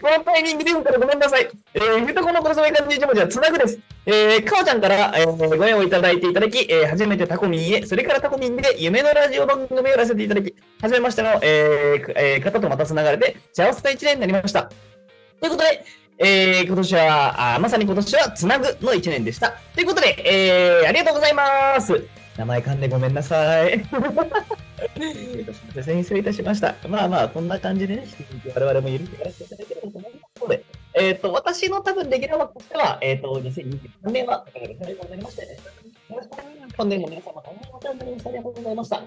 [0.00, 1.48] このタイミングで言うからごめんなさい。
[1.74, 3.78] えー、ふたこのコスメ漢字1文字はつなぐです。
[4.06, 14.70] えー、かおちゃんから、えー、ご縁をいただいていただき、えー、初めてタコミンへ、それからタコミンで夢のラジオ番組をやらせていただき、初めましての、えーえー方とまたつながれて、幸せな一年になりました。
[15.40, 15.84] ということで、
[16.18, 19.54] えー、今年は、あまさに今年はつなぐの一年でした。
[19.74, 22.19] ということで、えー、ありがとうございます。
[22.40, 23.84] 名前噛んでごめんなさい。
[26.02, 26.74] 失礼いたしました。
[26.88, 30.64] まあまあ、こんな感じでね、引き続き我々も許してやらせていただければと思いますので、
[30.94, 35.48] えっ、と、私の多分レギュラー枠としては、えっ、と、2023年は、これが最後になりまして、よ
[36.16, 36.74] ろしくお願いします。
[36.78, 38.28] 本年も皆様、大変お世話になりました。
[38.30, 39.02] ありがとうございました。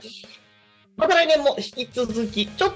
[0.95, 2.75] また来年も引き続き、ちょっと、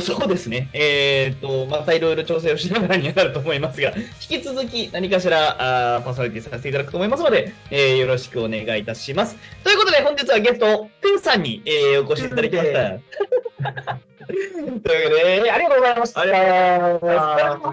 [0.00, 3.92] そうですね、えっ、と、またいろいろ調整をしながらにはなると思いますが、
[4.30, 9.36] 引き続き何かしらあーパーソナリティさせていただくと思いますので、えーよろしくお願いいたします。
[9.62, 13.98] ということで、本日はゲスト、プーさんに、えーお越しいただきました。
[14.28, 16.20] というわけで、ありがとうございました。
[16.20, 17.72] ありがとうございましたこ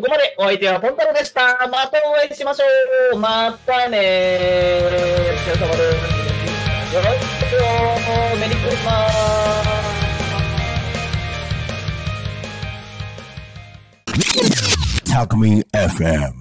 [0.00, 0.34] こまで。
[0.36, 1.68] お相手はポンタロでした。
[1.70, 3.18] またお会いしましょう。
[3.18, 4.84] またねー。
[4.84, 6.94] お疲れ様です。
[6.94, 9.08] よろしくメリークリスマ
[9.64, 9.69] ス。
[15.04, 16.36] Talk Me FM.